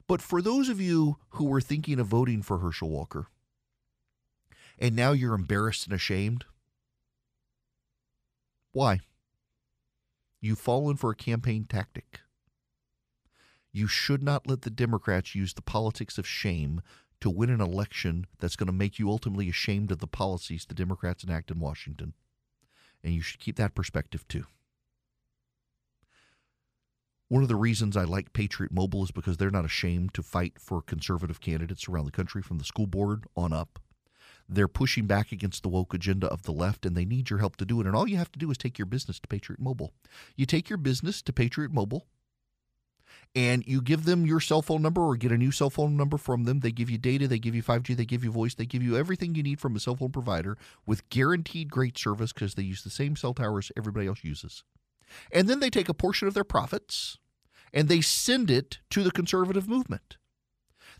But 0.08 0.22
for 0.22 0.41
those 0.41 0.70
of 0.70 0.82
you 0.82 1.18
who 1.32 1.45
were 1.45 1.62
thinking 1.62 1.99
of 1.99 2.08
voting 2.08 2.41
for 2.41 2.60
Herschel 2.60 2.89
Walker, 2.89 3.28
and 4.80 4.95
now 4.95 5.12
you're 5.12 5.36
embarrassed 5.36 5.86
and 5.86 5.93
ashamed, 5.93 6.45
why? 8.72 9.02
You've 10.42 10.60
fallen 10.60 10.98
for 10.98 11.12
a 11.12 11.16
campaign 11.16 11.66
tactic. 11.70 12.22
You 13.72 13.88
should 13.88 14.24
not 14.24 14.48
let 14.48 14.64
the 14.64 14.72
Democrats 14.72 15.36
use 15.36 15.54
the 15.54 15.62
politics 15.62 16.18
of 16.18 16.28
shame 16.28 16.82
to 17.22 17.30
win 17.30 17.52
an 17.52 17.62
election 17.62 18.26
that's 18.39 18.56
going 18.56 18.68
to 18.68 18.74
make 18.74 18.98
you 18.98 19.10
ultimately 19.10 19.48
ashamed 19.48 19.92
of 19.92 20.00
the 20.00 20.08
policies 20.08 20.66
the 20.66 20.74
Democrats 20.74 21.24
enact 21.24 21.52
in 21.52 21.60
Washington. 21.60 22.14
And 23.04 23.14
you 23.14 23.22
should 23.22 23.39
keep 23.39 23.56
that 23.58 23.76
perspective 23.76 24.28
too. 24.28 24.46
One 27.30 27.44
of 27.44 27.48
the 27.48 27.56
reasons 27.56 27.96
I 27.96 28.04
like 28.04 28.34
Patriot 28.34 28.74
Mobile 28.74 29.04
is 29.04 29.12
because 29.12 29.38
they're 29.38 29.52
not 29.52 29.64
ashamed 29.64 30.14
to 30.16 30.24
fight 30.24 30.60
for 30.60 30.82
conservative 30.82 31.39
candidates 31.39 31.88
around 31.88 32.06
the 32.06 32.12
country 32.12 32.42
from 32.42 32.58
the 32.58 32.66
school 32.66 32.88
board 32.88 33.26
on 33.38 33.54
up. 33.54 33.80
They're 34.54 34.68
pushing 34.68 35.08
back 35.08 35.32
against 35.32 35.64
the 35.64 35.70
woke 35.70 35.93
agenda 35.93 36.28
of 36.28 36.43
the 36.43 36.52
left, 36.52 36.86
and 36.86 36.95
they 36.95 37.06
need 37.06 37.30
your 37.30 37.39
help 37.39 37.56
to 37.56 37.66
do 37.66 37.80
it. 37.80 37.88
And 37.88 37.95
all 37.95 38.08
you 38.08 38.18
have 38.18 38.32
to 38.34 38.39
do 38.39 38.52
is 38.52 38.58
take 38.58 38.78
your 38.78 38.86
business 38.86 39.18
to 39.22 39.28
Patriot 39.30 39.62
Mobile. 39.62 39.93
You 40.36 40.45
take 40.45 40.70
your 40.70 40.78
business 40.78 41.22
to 41.22 41.32
Patriot 41.32 41.72
Mobile, 41.72 42.06
and 43.34 43.66
you 43.66 43.82
give 43.82 44.04
them 44.04 44.26
your 44.26 44.41
cell 44.41 44.62
phone 44.62 44.82
number 44.82 45.02
or 45.02 45.16
get 45.16 45.32
a 45.32 45.38
new 45.38 45.52
cell 45.52 45.70
phone 45.70 45.95
number 45.95 46.18
from 46.18 46.43
them. 46.43 46.60
They 46.60 46.74
give 46.74 46.89
you 46.89 46.97
data, 46.97 47.30
they 47.30 47.39
give 47.39 47.56
you 47.56 47.64
5G, 47.64 47.95
they 47.95 48.04
give 48.04 48.26
you 48.26 48.32
voice, 48.32 48.54
they 48.54 48.66
give 48.66 48.84
you 48.84 48.97
everything 48.97 49.36
you 49.36 49.43
need 49.43 49.62
from 49.62 49.74
a 49.76 49.80
cell 49.80 49.95
phone 49.95 50.12
provider 50.12 50.58
with 50.86 51.08
guaranteed 51.10 51.72
great 51.72 51.97
service 51.97 52.34
because 52.34 52.56
they 52.56 52.64
use 52.64 52.84
the 52.84 52.89
same 52.89 53.16
cell 53.16 53.34
towers 53.34 53.72
everybody 53.78 54.08
else 54.08 54.24
uses. 54.24 54.66
And 55.32 55.47
then 55.47 55.62
they 55.62 55.70
take 55.70 55.88
a 55.88 55.93
portion 55.93 56.28
of 56.28 56.34
their 56.34 56.43
profits 56.43 57.20
and 57.74 57.88
they 57.88 58.02
send 58.02 58.52
it 58.52 58.80
to 58.89 59.02
the 59.02 59.12
conservative 59.12 59.68
movement. 59.70 60.18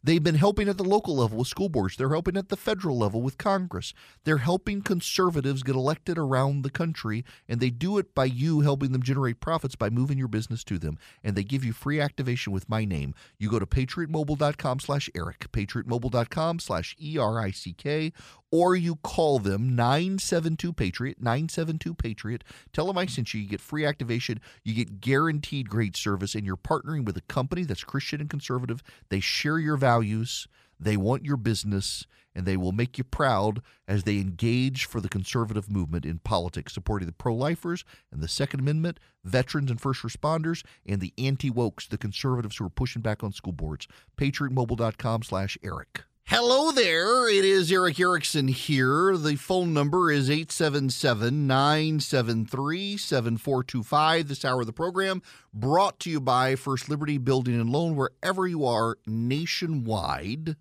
They've 0.04 0.24
been 0.24 0.36
helping 0.36 0.68
at 0.68 0.78
the 0.78 0.84
local 0.84 1.16
level 1.18 1.38
with 1.38 1.48
school 1.48 1.70
boards. 1.70 1.96
They're 1.96 2.10
helping 2.10 2.36
at 2.36 2.50
the 2.50 2.58
federal 2.58 2.98
level 2.98 3.22
with 3.22 3.38
Congress. 3.38 3.94
They're 4.24 4.38
helping 4.38 4.82
conservatives 4.82 5.62
get 5.62 5.76
elected 5.76 6.18
around 6.18 6.64
the 6.64 6.72
country, 6.72 7.24
and 7.48 7.60
they 7.60 7.70
do 7.70 8.00
it 8.00 8.16
by 8.16 8.26
you 8.26 8.62
helping 8.62 8.94
them 8.94 9.04
generate 9.04 9.40
profits 9.40 9.76
by 9.76 9.92
moving 9.92 10.18
your 10.18 10.28
business 10.28 10.64
to 10.66 10.80
them. 10.80 10.98
And 11.24 11.36
they 11.36 11.44
give 11.44 11.64
you 11.64 11.72
free 11.72 12.00
activation 12.00 12.52
with 12.52 12.68
my 12.68 12.84
name. 12.84 13.14
You 13.38 13.50
go 13.50 13.60
to 13.60 13.68
patriotmobile.com 13.68 14.80
slash 14.80 15.10
Erick, 15.14 15.52
patriotmobile.com 15.52 16.60
slash 16.60 16.96
E-R-I-C-K, 17.00 18.14
or 18.52 18.76
you 18.76 18.98
call 18.98 19.40
them 19.40 19.76
972 19.76 20.74
Patriot, 20.74 21.22
972 21.22 21.94
Patriot. 21.94 22.44
Tell 22.74 22.86
them 22.86 22.98
I 22.98 23.06
sent 23.06 23.34
you. 23.34 23.42
You 23.42 23.48
get 23.48 23.62
free 23.62 23.86
activation. 23.86 24.42
You 24.64 24.74
get 24.74 25.00
guaranteed 25.00 25.70
great 25.70 25.96
service, 25.96 26.36
and 26.36 26.46
you're 26.46 26.58
partnering 26.58 27.06
with 27.06 27.18
a 27.18 27.22
company 27.22 27.64
that's 27.64 27.84
Christian 27.84 28.20
and 28.20 28.30
conservative. 28.30 28.84
They 29.10 29.22
share 29.22 29.58
your 29.58 29.78
values. 29.78 30.48
They 30.80 30.98
want 30.98 31.26
your 31.26 31.38
business, 31.38 32.08
and 32.36 32.46
they 32.46 32.58
will 32.58 32.72
make 32.72 32.98
you 32.98 33.04
proud 33.04 33.62
as 33.88 34.04
they 34.04 34.18
engage 34.18 34.86
for 34.86 35.00
the 35.00 35.10
conservative 35.10 35.70
movement 35.70 36.06
in 36.06 36.20
politics, 36.20 36.74
supporting 36.74 37.06
the 37.06 37.14
pro 37.14 37.36
lifers 37.36 37.86
and 38.12 38.22
the 38.22 38.28
Second 38.28 38.62
Amendment, 38.62 39.00
veterans 39.24 39.70
and 39.70 39.80
first 39.80 40.02
responders, 40.02 40.64
and 40.86 41.00
the 41.00 41.14
anti 41.18 41.52
wokes, 41.52 41.88
the 41.88 42.00
conservatives 42.00 42.58
who 42.58 42.66
are 42.66 42.70
pushing 42.70 43.02
back 43.02 43.24
on 43.24 43.32
school 43.32 43.54
boards. 43.54 43.88
PatriotMobile.com 44.18 45.24
slash 45.24 45.58
Erick. 45.64 46.04
Hello 46.34 46.72
there. 46.72 47.28
It 47.28 47.44
is 47.44 47.70
Erick 47.70 48.00
Erickson 48.00 48.48
here. 48.48 49.18
The 49.18 49.36
phone 49.36 49.74
number 49.74 50.10
is 50.10 50.30
877 50.30 51.46
973 51.46 52.96
7425. 52.96 54.30
This 54.30 54.46
hour 54.46 54.62
of 54.62 54.66
the 54.66 54.72
program 54.72 55.22
brought 55.54 56.00
to 56.00 56.10
you 56.10 56.22
by 56.22 56.56
First 56.56 56.88
Liberty 56.88 57.18
Building 57.18 57.60
and 57.60 57.70
Loan. 57.70 57.98
Wherever 57.98 58.48
you 58.48 58.66
are 58.66 58.96
nationwide, 59.06 60.56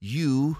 you 0.00 0.56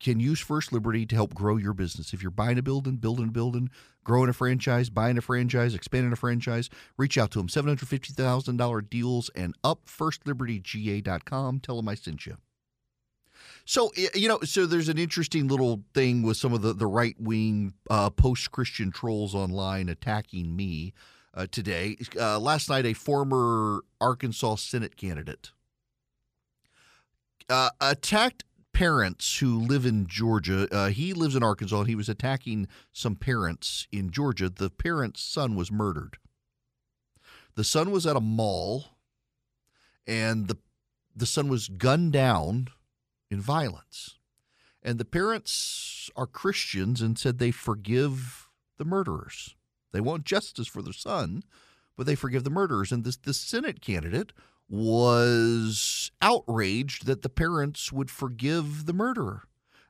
can 0.00 0.18
use 0.18 0.40
First 0.40 0.72
Liberty 0.72 1.06
to 1.06 1.14
help 1.14 1.32
grow 1.32 1.56
your 1.56 1.72
business. 1.72 2.12
If 2.12 2.20
you're 2.20 2.32
buying 2.32 2.58
a 2.58 2.62
building, 2.62 2.96
building 2.96 3.28
a 3.28 3.30
building, 3.30 3.70
growing 4.02 4.28
a 4.28 4.32
franchise, 4.32 4.90
buying 4.90 5.18
a 5.18 5.22
franchise, 5.22 5.72
expanding 5.72 6.12
a 6.12 6.16
franchise, 6.16 6.68
reach 6.96 7.16
out 7.16 7.30
to 7.30 7.38
them. 7.38 7.46
$750,000 7.46 8.90
deals 8.90 9.30
and 9.36 9.54
up 9.62 9.86
firstlibertyga.com. 9.86 11.60
Tell 11.60 11.76
them 11.76 11.88
I 11.88 11.94
sent 11.94 12.26
you. 12.26 12.38
So 13.64 13.90
you 14.14 14.28
know, 14.28 14.40
so 14.42 14.66
there's 14.66 14.88
an 14.88 14.98
interesting 14.98 15.48
little 15.48 15.82
thing 15.94 16.22
with 16.22 16.36
some 16.36 16.52
of 16.52 16.62
the 16.62 16.72
the 16.72 16.86
right 16.86 17.16
wing 17.18 17.74
uh, 17.88 18.10
post 18.10 18.50
Christian 18.50 18.90
trolls 18.90 19.34
online 19.34 19.88
attacking 19.88 20.54
me 20.54 20.92
uh, 21.34 21.46
today. 21.50 21.96
Uh, 22.18 22.38
last 22.38 22.68
night, 22.68 22.86
a 22.86 22.92
former 22.92 23.82
Arkansas 24.00 24.56
Senate 24.56 24.96
candidate 24.96 25.52
uh, 27.48 27.70
attacked 27.80 28.44
parents 28.72 29.38
who 29.38 29.58
live 29.58 29.84
in 29.84 30.06
Georgia. 30.06 30.66
Uh, 30.72 30.88
he 30.88 31.12
lives 31.12 31.36
in 31.36 31.42
Arkansas, 31.42 31.80
and 31.80 31.88
he 31.88 31.94
was 31.94 32.08
attacking 32.08 32.66
some 32.92 33.14
parents 33.14 33.86
in 33.92 34.10
Georgia. 34.10 34.48
The 34.48 34.70
parent's 34.70 35.22
son 35.22 35.54
was 35.54 35.70
murdered. 35.70 36.16
The 37.54 37.64
son 37.64 37.90
was 37.90 38.06
at 38.06 38.16
a 38.16 38.20
mall, 38.20 38.96
and 40.06 40.48
the 40.48 40.56
the 41.14 41.26
son 41.26 41.48
was 41.48 41.68
gunned 41.68 42.14
down 42.14 42.68
in 43.32 43.40
violence. 43.40 44.18
And 44.82 44.98
the 44.98 45.04
parents 45.04 46.10
are 46.14 46.26
Christians 46.26 47.00
and 47.00 47.18
said 47.18 47.38
they 47.38 47.50
forgive 47.50 48.48
the 48.78 48.84
murderers. 48.84 49.56
They 49.92 50.00
want 50.00 50.24
justice 50.24 50.68
for 50.68 50.82
their 50.82 50.92
son, 50.92 51.42
but 51.96 52.06
they 52.06 52.14
forgive 52.14 52.44
the 52.44 52.50
murderers. 52.50 52.92
And 52.92 53.04
this, 53.04 53.16
this 53.16 53.38
Senate 53.38 53.80
candidate 53.80 54.32
was 54.68 56.10
outraged 56.20 57.06
that 57.06 57.22
the 57.22 57.28
parents 57.28 57.92
would 57.92 58.10
forgive 58.10 58.86
the 58.86 58.92
murderer. 58.92 59.44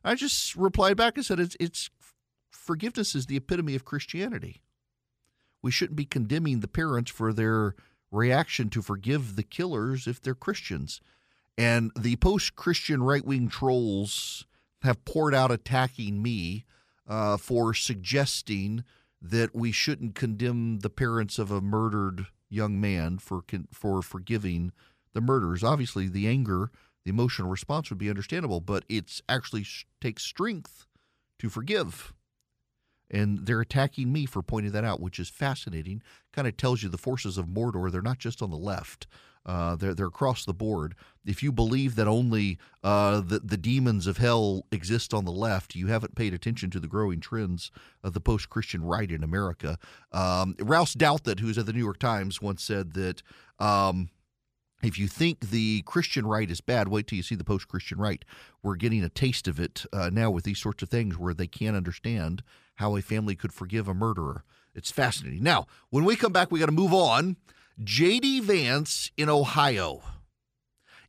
I 0.05 0.15
just 0.15 0.57
replied 0.57 0.97
back 0.97 1.17
and 1.17 1.25
said, 1.25 1.41
it's, 1.41 1.57
it's 1.61 1.91
forgiveness 2.51 3.15
is 3.15 3.27
the 3.27 3.37
epitome 3.37 3.75
of 3.75 3.85
Christianity. 3.85 4.63
We 5.63 5.71
shouldn't 5.71 5.97
be 5.97 6.05
condemning 6.05 6.61
the 6.61 6.69
parents 6.69 7.11
for 7.11 7.33
their 7.33 7.77
reaction 8.11 8.69
to 8.71 8.83
forgive 8.83 9.37
the 9.37 9.43
killers 9.43 10.07
if 10.07 10.21
they're 10.21 10.35
Christians. 10.35 11.01
And 11.59 11.91
the 11.99 12.17
post 12.17 12.57
Christian 12.57 13.03
right 13.03 13.25
wing 13.25 13.49
trolls 13.49 14.47
have 14.83 15.05
poured 15.05 15.35
out 15.35 15.51
attacking 15.51 16.23
me 16.23 16.65
uh, 17.07 17.37
for 17.37 17.75
suggesting 17.75 18.85
that 19.21 19.55
we 19.55 19.71
shouldn't 19.71 20.15
condemn 20.15 20.81
the 20.81 20.91
parents 20.91 21.39
of 21.39 21.51
a 21.51 21.61
murdered 21.61 22.27
young 22.49 22.81
man 22.81 23.19
for 23.19 23.43
for 23.73 24.03
forgiving 24.03 24.73
the 25.13 25.21
murderers. 25.21 25.63
Obviously, 25.63 26.09
the 26.09 26.27
anger, 26.27 26.71
the 27.05 27.11
emotional 27.11 27.49
response 27.49 27.91
would 27.91 27.99
be 27.99 28.11
understandable, 28.11 28.61
but 28.61 28.85
it's 28.89 29.23
actually 29.29 29.67
takes 30.01 30.23
strength 30.23 30.87
to 31.39 31.49
forgive. 31.49 32.13
And 33.11 33.47
they're 33.47 33.61
attacking 33.61 34.11
me 34.11 34.25
for 34.25 34.43
pointing 34.43 34.73
that 34.73 34.85
out, 34.85 35.01
which 35.01 35.19
is 35.19 35.29
fascinating. 35.29 36.03
Kind 36.33 36.49
of 36.49 36.57
tells 36.57 36.83
you 36.83 36.89
the 36.89 36.97
forces 36.97 37.37
of 37.37 37.47
Mordor, 37.47 37.93
they're 37.93 38.01
not 38.01 38.19
just 38.19 38.41
on 38.41 38.51
the 38.51 38.57
left. 38.57 39.07
Uh, 39.45 39.77
they're 39.77 39.95
they're 39.95 40.07
across 40.07 40.45
the 40.45 40.55
board. 40.55 40.95
If 41.25 41.43
you 41.43 41.53
believe 41.53 41.97
that 41.97 42.07
only 42.07 42.59
uh, 42.83 43.21
the 43.21 43.41
the 43.41 43.57
demons 43.57 44.07
of 44.07 44.19
hell 44.19 44.67
exist 44.71 45.13
on 45.13 45.25
the 45.25 45.33
left, 45.33 45.75
you 45.75 45.89
haven't 45.89 46.15
paid 46.15 46.33
attention 46.33 46.71
to 46.71 46.81
the 46.81 46.89
growing 46.89 47.21
trends 47.21 47.71
of 48.03 48.13
the 48.13 48.21
post 48.21 48.51
Christian 48.51 48.85
right 48.85 49.11
in 49.11 49.25
America. 49.25 49.79
Um, 50.13 50.55
Ross 50.61 50.95
Douthat, 50.95 51.41
who's 51.41 51.59
at 51.59 51.67
the 51.67 51.73
New 51.73 51.81
York 51.81 51.99
Times, 51.99 52.41
once 52.41 52.63
said 52.63 52.93
that. 52.95 53.23
Um, 53.59 54.11
if 54.83 54.99
you 54.99 55.07
think 55.07 55.51
the 55.51 55.83
Christian 55.83 56.27
right 56.27 56.51
is 56.51 56.61
bad, 56.61 56.89
wait 56.89 57.07
till 57.07 57.17
you 57.17 57.23
see 57.23 57.37
the 57.37 57.45
post 57.45 57.69
Christian 57.69 57.99
right. 57.99 58.25
We're 58.65 58.75
getting 58.75 59.05
a 59.05 59.09
taste 59.09 59.47
of 59.47 59.61
it 59.61 59.87
uh, 59.93 60.11
now 60.13 60.33
with 60.33 60.43
these 60.43 60.59
sorts 60.59 60.83
of 60.83 60.89
things 60.89 61.17
where 61.17 61.33
they 61.33 61.47
can't 61.47 61.77
understand 61.77 62.43
how 62.77 62.97
a 62.97 63.01
family 63.01 63.37
could 63.37 63.53
forgive 63.53 63.87
a 63.87 63.95
murderer. 63.95 64.43
It's 64.75 64.91
fascinating. 64.91 65.45
Now, 65.45 65.67
when 65.91 66.05
we 66.05 66.17
come 66.17 66.33
back, 66.33 66.51
we 66.51 66.59
got 66.59 66.67
to 66.67 66.73
move 66.73 66.93
on. 66.93 67.37
J.D. 67.83 68.41
Vance 68.41 69.11
in 69.17 69.29
Ohio 69.29 70.03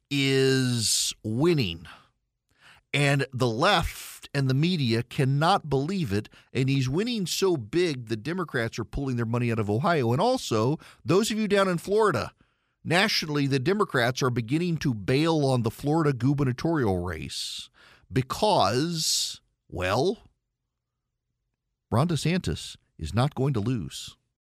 is 0.10 1.14
winning, 1.24 1.86
and 2.94 3.26
the 3.34 3.48
left 3.48 4.30
and 4.34 4.50
the 4.50 4.54
media 4.54 5.04
cannot 5.04 5.70
believe 5.70 6.14
it. 6.14 6.30
And 6.54 6.70
he's 6.70 6.90
winning 6.90 7.26
so 7.26 7.58
big, 7.58 8.08
the 8.08 8.16
Democrats 8.16 8.80
are 8.80 8.86
pulling 8.86 9.16
their 9.16 9.26
money 9.26 9.52
out 9.52 9.60
of 9.60 9.70
Ohio. 9.70 10.12
And 10.12 10.22
also, 10.22 10.80
those 11.04 11.32
of 11.32 11.38
you 11.38 11.48
down 11.48 11.68
in 11.68 11.78
Florida, 11.78 12.32
nationally, 12.84 13.48
the 13.48 13.60
Democrats 13.60 14.22
are 14.22 14.30
beginning 14.30 14.78
to 14.78 14.94
bail 14.94 15.46
on 15.46 15.64
the 15.64 15.72
Florida 15.72 16.14
gubernatorial 16.14 17.00
race 17.00 17.70
because, 18.12 19.42
well, 19.70 20.20
Ron 21.92 22.08
DeSantis 22.08 22.76
is 22.98 23.14
not 23.14 23.36
going 23.36 23.54
to 23.54 23.60
lose. 23.60 24.18